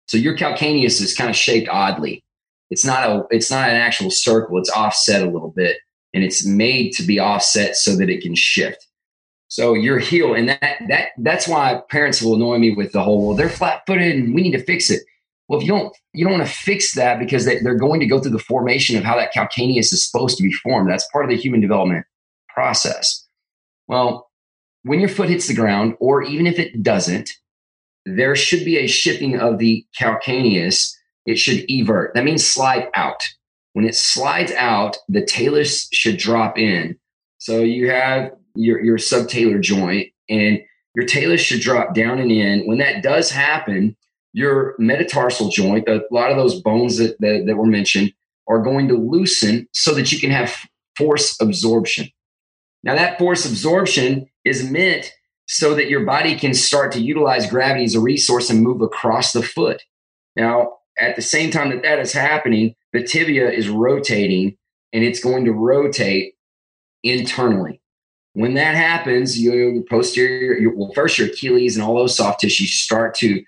[0.06, 2.24] So your calcaneus is kind of shaped oddly.
[2.70, 5.78] It's not a it's not an actual circle it's offset a little bit
[6.14, 8.86] and it's made to be offset so that it can shift.
[9.48, 13.26] So your heel and that that that's why parents will annoy me with the whole
[13.26, 15.02] well they're flat footed and we need to fix it
[15.48, 18.06] well, if you don't, you don't want to fix that because they, they're going to
[18.06, 20.90] go through the formation of how that calcaneus is supposed to be formed.
[20.90, 22.04] That's part of the human development
[22.48, 23.26] process.
[23.86, 24.28] Well,
[24.82, 27.30] when your foot hits the ground, or even if it doesn't,
[28.04, 30.92] there should be a shifting of the calcaneus.
[31.26, 32.12] It should evert.
[32.14, 33.22] That means slide out.
[33.72, 36.98] When it slides out, the talus should drop in.
[37.38, 40.60] So you have your, your subtalar joint, and
[40.94, 42.66] your talus should drop down and in.
[42.66, 43.96] When that does happen,
[44.32, 48.12] your metatarsal joint, a lot of those bones that, that, that were mentioned,
[48.48, 50.54] are going to loosen so that you can have
[50.96, 52.08] force absorption.
[52.82, 55.12] Now, that force absorption is meant
[55.46, 59.32] so that your body can start to utilize gravity as a resource and move across
[59.32, 59.82] the foot.
[60.36, 64.56] Now, at the same time that that is happening, the tibia is rotating
[64.92, 66.34] and it's going to rotate
[67.02, 67.80] internally.
[68.34, 72.72] When that happens, your posterior, your, well, first your Achilles and all those soft tissues
[72.72, 73.42] start to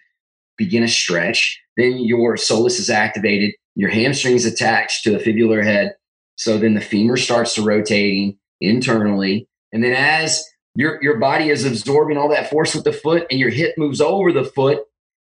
[0.61, 1.59] begin a stretch.
[1.79, 5.95] Then your soleus is activated, your hamstring is attached to the fibular head.
[6.37, 9.49] So then the femur starts to rotating internally.
[9.73, 10.45] And then as
[10.75, 14.03] your, your body is absorbing all that force with the foot and your hip moves
[14.03, 14.81] over the foot,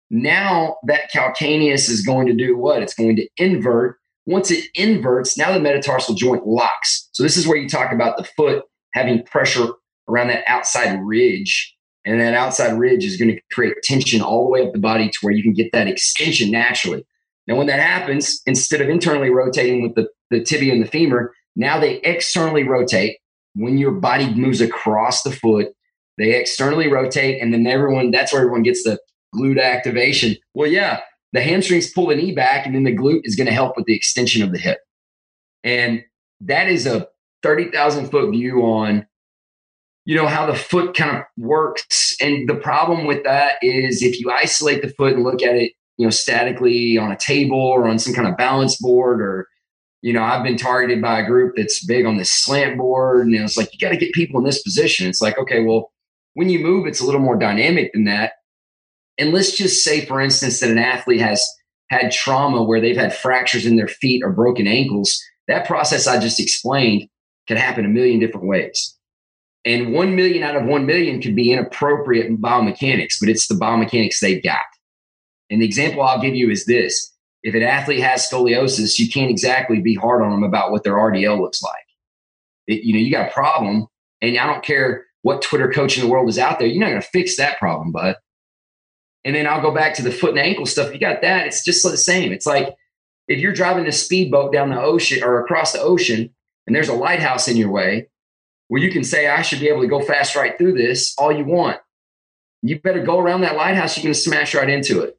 [0.10, 2.82] now that calcaneus is going to do what?
[2.82, 3.98] It's going to invert.
[4.26, 7.08] Once it inverts, now the metatarsal joint locks.
[7.12, 8.64] So this is where you talk about the foot
[8.94, 9.68] having pressure
[10.08, 11.76] around that outside ridge
[12.06, 15.10] and that outside ridge is going to create tension all the way up the body
[15.10, 17.06] to where you can get that extension naturally.
[17.48, 21.34] Now, when that happens, instead of internally rotating with the, the tibia and the femur,
[21.56, 23.18] now they externally rotate.
[23.56, 25.74] When your body moves across the foot,
[26.18, 29.00] they externally rotate, and then everyone that's where everyone gets the
[29.36, 30.36] glute activation.
[30.54, 31.00] Well, yeah,
[31.34, 33.86] the hamstrings pull the knee back, and then the glute is going to help with
[33.86, 34.80] the extension of the hip.
[35.64, 36.04] And
[36.42, 37.08] that is a
[37.44, 39.08] 30,000 foot view on
[40.06, 42.16] you know how the foot kind of works.
[42.22, 45.74] And the problem with that is if you isolate the foot and look at it
[46.00, 49.48] you know statically on a table or on some kind of balance board or
[50.02, 53.36] you know i've been targeted by a group that's big on this slant board and
[53.36, 55.08] it's like you got to get people in this position.
[55.08, 55.92] It's like okay well
[56.34, 58.34] when you move it's a little more dynamic than that.
[59.20, 61.46] And let's just say for instance that an athlete has
[61.90, 65.22] had trauma where they've had fractures in their feet or broken ankles.
[65.50, 67.10] That process i just explained
[67.48, 68.98] can happen a million different ways
[69.66, 73.56] and 1 million out of 1 million could be inappropriate in biomechanics, but it's the
[73.56, 74.60] biomechanics they've got.
[75.50, 79.32] And the example I'll give you is this if an athlete has scoliosis, you can't
[79.32, 81.74] exactly be hard on them about what their RDL looks like.
[82.68, 83.88] It, you know, you got a problem,
[84.22, 86.90] and I don't care what Twitter coach in the world is out there, you're not
[86.90, 88.16] going to fix that problem, bud.
[89.26, 90.94] And then I'll go back to the foot and ankle stuff.
[90.94, 92.32] You got that, it's just the same.
[92.32, 92.74] It's like
[93.28, 96.30] if you're driving a speedboat down the ocean or across the ocean
[96.66, 98.08] and there's a lighthouse in your way,
[98.70, 101.32] where you can say, I should be able to go fast right through this all
[101.32, 101.78] you want.
[102.62, 105.18] You better go around that lighthouse, you're going to smash right into it.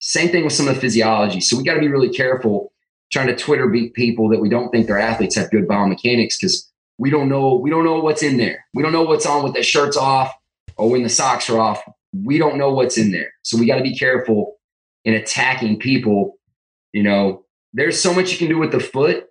[0.00, 1.40] Same thing with some of the physiology.
[1.40, 2.72] So we got to be really careful
[3.12, 6.68] trying to Twitter beat people that we don't think their athletes have good biomechanics because
[6.98, 8.64] we don't know we don't know what's in there.
[8.74, 10.32] We don't know what's on with the shirts off
[10.76, 11.82] or when the socks are off.
[12.12, 13.32] We don't know what's in there.
[13.42, 14.56] So we got to be careful
[15.04, 16.38] in attacking people.
[16.92, 19.26] You know, there's so much you can do with the foot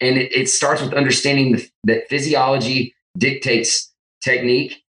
[0.00, 3.92] and it, it starts with understanding the, that physiology dictates
[4.22, 4.84] technique,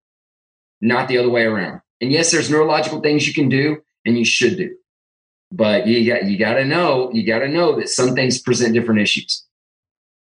[0.81, 1.81] not the other way around.
[2.01, 4.75] And yes, there's neurological things you can do and you should do.
[5.51, 8.73] But you got you got to know, you got to know that some things present
[8.73, 9.43] different issues.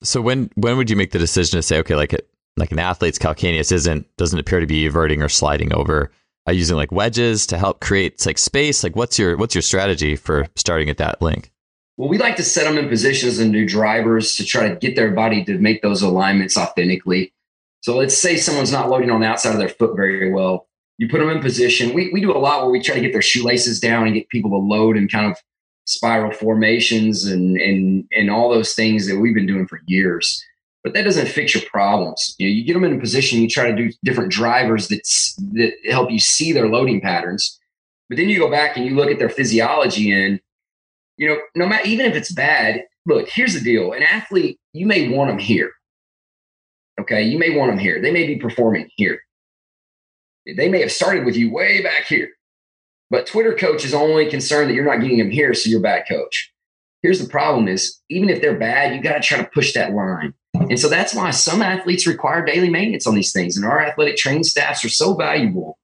[0.03, 2.79] So when when would you make the decision to say okay, like it like an
[2.79, 6.11] athlete's calcaneus isn't doesn't appear to be everting or sliding over?
[6.47, 8.83] Are using like wedges to help create like space?
[8.83, 11.51] Like what's your what's your strategy for starting at that link?
[11.97, 14.95] Well, we like to set them in positions and do drivers to try to get
[14.95, 17.33] their body to make those alignments authentically.
[17.81, 20.67] So let's say someone's not loading on the outside of their foot very well.
[20.97, 21.93] You put them in position.
[21.93, 24.27] We, we do a lot where we try to get their shoelaces down and get
[24.29, 25.37] people to load in kind of
[25.85, 30.43] spiral formations and, and, and all those things that we've been doing for years.
[30.83, 32.35] But that doesn't fix your problems.
[32.37, 35.01] You know, you get them in a position, you try to do different drivers that,
[35.53, 37.59] that help you see their loading patterns.
[38.09, 40.39] But then you go back and you look at their physiology and,
[41.17, 43.93] you know, no matter, even if it's bad, look, here's the deal.
[43.93, 45.71] An athlete, you may want them here.
[46.99, 47.23] Okay.
[47.23, 48.01] You may want them here.
[48.01, 49.19] They may be performing here.
[50.45, 52.29] They may have started with you way back here.
[53.09, 55.83] But Twitter coach is only concerned that you're not getting them here, so you're a
[55.83, 56.51] bad coach.
[57.01, 59.93] Here's the problem is even if they're bad, you got to try to push that
[59.93, 60.33] line.
[60.55, 63.57] And so that's why some athletes require daily maintenance on these things.
[63.57, 65.77] And our athletic training staffs are so valuable.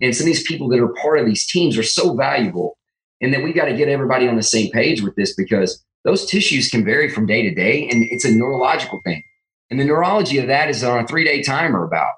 [0.00, 2.78] And some of these people that are part of these teams are so valuable.
[3.22, 6.26] And that we got to get everybody on the same page with this because those
[6.26, 9.22] tissues can vary from day to day and it's a neurological thing.
[9.70, 12.12] And the neurology of that is on a three day timer about.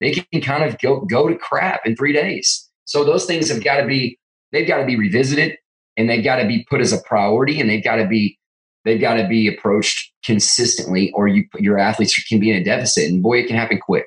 [0.00, 2.68] They can kind of go, go to crap in three days.
[2.84, 4.18] So those things have got to be,
[4.52, 5.56] they've got to be revisited
[5.96, 8.38] and they've got to be put as a priority and they've got to be,
[8.84, 13.10] they've got to be approached consistently or you, your athletes can be in a deficit
[13.10, 14.06] and boy, it can happen quick.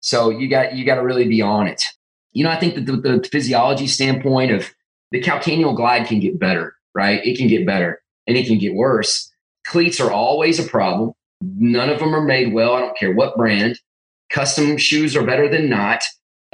[0.00, 1.82] So you got, you got to really be on it.
[2.32, 4.70] You know, I think that the, the physiology standpoint of
[5.10, 7.24] the calcaneal glide can get better, right?
[7.24, 9.30] It can get better and it can get worse.
[9.66, 11.12] Cleats are always a problem.
[11.40, 12.74] None of them are made well.
[12.74, 13.78] I don't care what brand.
[14.30, 16.02] Custom shoes are better than not.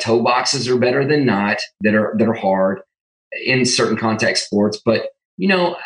[0.00, 2.80] Toe boxes are better than not that are that are hard
[3.44, 4.80] in certain contact sports.
[4.84, 5.76] But you know,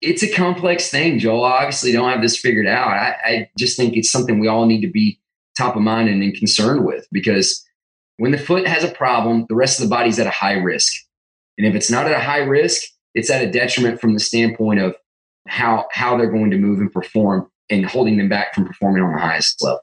[0.00, 1.44] it's a complex thing, Joel.
[1.44, 2.88] I obviously don't have this figured out.
[2.88, 5.18] I, I just think it's something we all need to be
[5.56, 7.64] top of mind and, and concerned with because
[8.18, 10.92] when the foot has a problem, the rest of the body's at a high risk.
[11.58, 12.82] And if it's not at a high risk,
[13.14, 14.94] it's at a detriment from the standpoint of
[15.46, 19.12] how how they're going to move and perform and holding them back from performing on
[19.12, 19.80] the highest level.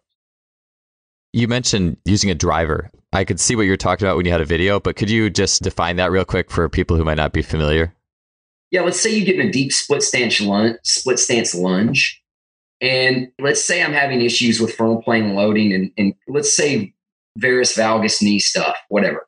[1.33, 2.91] You mentioned using a driver.
[3.13, 5.09] I could see what you were talking about when you had a video, but could
[5.09, 7.93] you just define that real quick for people who might not be familiar?
[8.69, 12.21] Yeah, let's say you get in a deep split stance lunge, split stance lunge,
[12.79, 16.93] and let's say I'm having issues with frontal plane loading, and, and let's say
[17.37, 19.27] varus valgus knee stuff, whatever.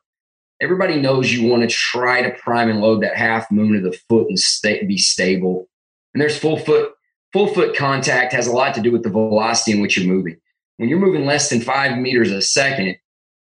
[0.60, 3.98] Everybody knows you want to try to prime and load that half moon of the
[4.08, 5.68] foot and stay, be stable.
[6.12, 6.92] And there's full foot
[7.32, 10.36] full foot contact has a lot to do with the velocity in which you're moving.
[10.76, 12.96] When you're moving less than five meters a second,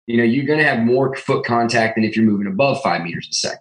[0.07, 3.03] you know, you're going to have more foot contact than if you're moving above five
[3.03, 3.61] meters a second.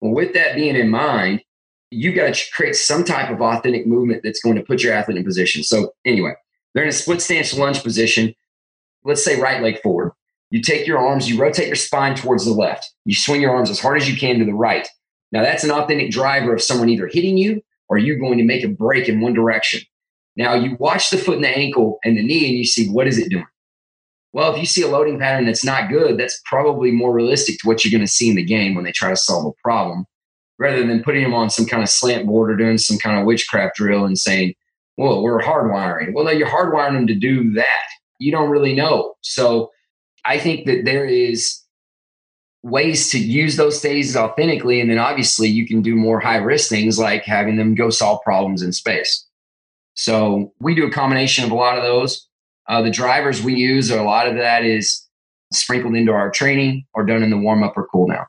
[0.00, 1.42] Well, with that being in mind,
[1.90, 5.18] you got to create some type of authentic movement that's going to put your athlete
[5.18, 5.62] in position.
[5.62, 6.32] So, anyway,
[6.72, 8.34] they're in a split stance lunge position.
[9.04, 10.12] Let's say right leg forward.
[10.56, 12.90] You take your arms, you rotate your spine towards the left.
[13.04, 14.88] You swing your arms as hard as you can to the right.
[15.30, 18.64] Now, that's an authentic driver of someone either hitting you or you going to make
[18.64, 19.82] a break in one direction.
[20.34, 23.06] Now you watch the foot and the ankle and the knee and you see what
[23.06, 23.46] is it doing?
[24.32, 27.68] Well, if you see a loading pattern that's not good, that's probably more realistic to
[27.68, 30.06] what you're going to see in the game when they try to solve a problem
[30.58, 33.26] rather than putting them on some kind of slant board or doing some kind of
[33.26, 34.54] witchcraft drill and saying,
[34.96, 36.14] well, we're hardwiring.
[36.14, 37.84] Well, no, you're hardwiring them to do that.
[38.18, 39.14] You don't really know.
[39.20, 39.70] So
[40.26, 41.62] I think that there is
[42.62, 44.80] ways to use those phases authentically.
[44.80, 48.22] And then obviously you can do more high risk things like having them go solve
[48.24, 49.24] problems in space.
[49.94, 52.28] So we do a combination of a lot of those.
[52.68, 55.06] Uh, the drivers we use, a lot of that is
[55.52, 58.26] sprinkled into our training or done in the warm up or cool down.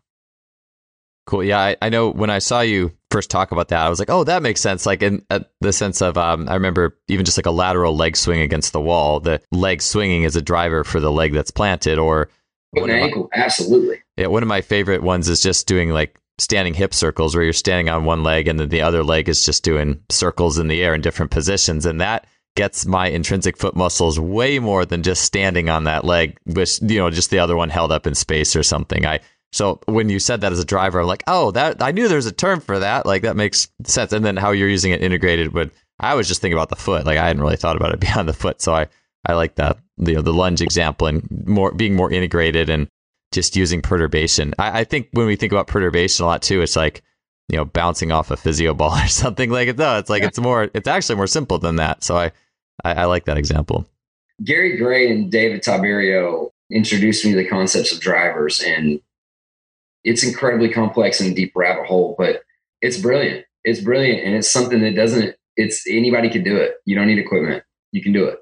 [1.25, 1.43] Cool.
[1.43, 4.09] Yeah, I, I, know when I saw you first talk about that, I was like,
[4.09, 4.85] oh, that makes sense.
[4.85, 8.17] Like in uh, the sense of, um, I remember even just like a lateral leg
[8.17, 11.99] swing against the wall, the leg swinging is a driver for the leg that's planted
[11.99, 12.29] or
[12.73, 13.29] an ankle.
[13.33, 14.03] Absolutely.
[14.17, 14.27] Yeah.
[14.27, 17.89] One of my favorite ones is just doing like standing hip circles where you're standing
[17.89, 20.93] on one leg and then the other leg is just doing circles in the air
[20.93, 21.85] in different positions.
[21.85, 26.37] And that gets my intrinsic foot muscles way more than just standing on that leg,
[26.45, 29.05] with, you know, just the other one held up in space or something.
[29.05, 29.19] I,
[29.51, 32.25] so when you said that as a driver, I'm like, oh, that I knew there's
[32.25, 33.05] a term for that.
[33.05, 34.11] Like that makes sense.
[34.11, 37.05] And then how you're using it integrated with, I was just thinking about the foot.
[37.05, 38.61] Like I hadn't really thought about it beyond the foot.
[38.61, 38.87] So I,
[39.25, 42.87] I like that, you know, the lunge example and more being more integrated and
[43.31, 44.53] just using perturbation.
[44.59, 47.01] I, I, think when we think about perturbation a lot too, it's like,
[47.49, 49.77] you know, bouncing off a physio ball or something like it.
[49.77, 50.27] No, it's like, yeah.
[50.29, 52.03] it's more, it's actually more simple than that.
[52.03, 52.31] So I,
[52.85, 53.85] I, I like that example.
[54.43, 59.01] Gary Gray and David Tiberio introduced me to the concepts of drivers and
[60.07, 62.41] it's incredibly complex and deep rabbit hole, but
[62.81, 63.45] it's brilliant.
[63.65, 64.25] It's brilliant.
[64.25, 66.75] And it's something that doesn't, it's anybody can do it.
[66.85, 67.63] You don't need equipment.
[67.91, 68.39] You can do it.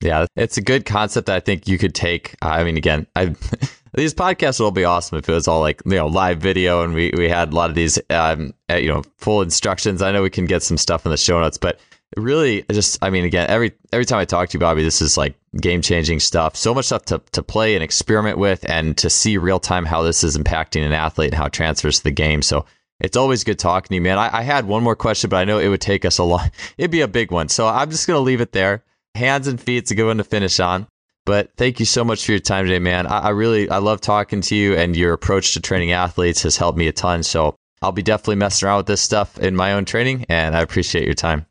[0.00, 2.34] Yeah, it's a good concept that I think you could take.
[2.40, 3.34] I mean, again, I
[3.94, 6.94] these podcasts will be awesome if it was all like you know live video and
[6.94, 10.00] we we had a lot of these um, uh, you know full instructions.
[10.00, 11.80] I know we can get some stuff in the show notes, but
[12.16, 15.18] really just I mean, again, every every time I talk to you, Bobby, this is
[15.18, 16.56] like game changing stuff.
[16.56, 20.02] So much stuff to, to play and experiment with and to see real time how
[20.02, 22.42] this is impacting an athlete and how it transfers to the game.
[22.42, 22.66] So
[23.00, 24.18] it's always good talking to you, man.
[24.18, 26.50] I, I had one more question, but I know it would take us a long,
[26.78, 27.48] it'd be a big one.
[27.48, 28.84] So I'm just going to leave it there.
[29.14, 30.86] Hands and feet's a good one to finish on.
[31.24, 33.06] But thank you so much for your time today, man.
[33.06, 36.56] I, I really, I love talking to you and your approach to training athletes has
[36.56, 37.22] helped me a ton.
[37.22, 40.62] So I'll be definitely messing around with this stuff in my own training and I
[40.62, 41.46] appreciate your time.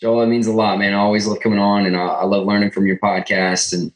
[0.00, 0.92] Joel, it means a lot, man.
[0.92, 3.92] I always love coming on and I, I love learning from your podcast and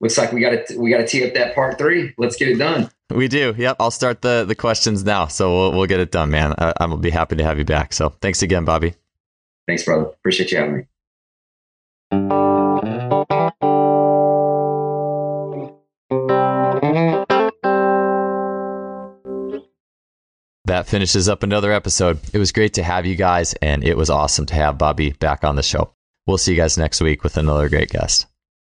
[0.00, 2.14] looks like we got to we got to tee up that part three.
[2.16, 2.90] Let's get it done.
[3.10, 3.54] We do.
[3.56, 3.76] Yep.
[3.78, 6.54] I'll start the the questions now, so we'll we'll get it done, man.
[6.58, 7.92] I, I'm gonna be happy to have you back.
[7.92, 8.94] So thanks again, Bobby.
[9.66, 10.04] Thanks, brother.
[10.04, 10.86] Appreciate you having
[12.10, 12.53] me.
[20.66, 22.20] That finishes up another episode.
[22.32, 25.44] It was great to have you guys, and it was awesome to have Bobby back
[25.44, 25.92] on the show.
[26.26, 28.26] We'll see you guys next week with another great guest.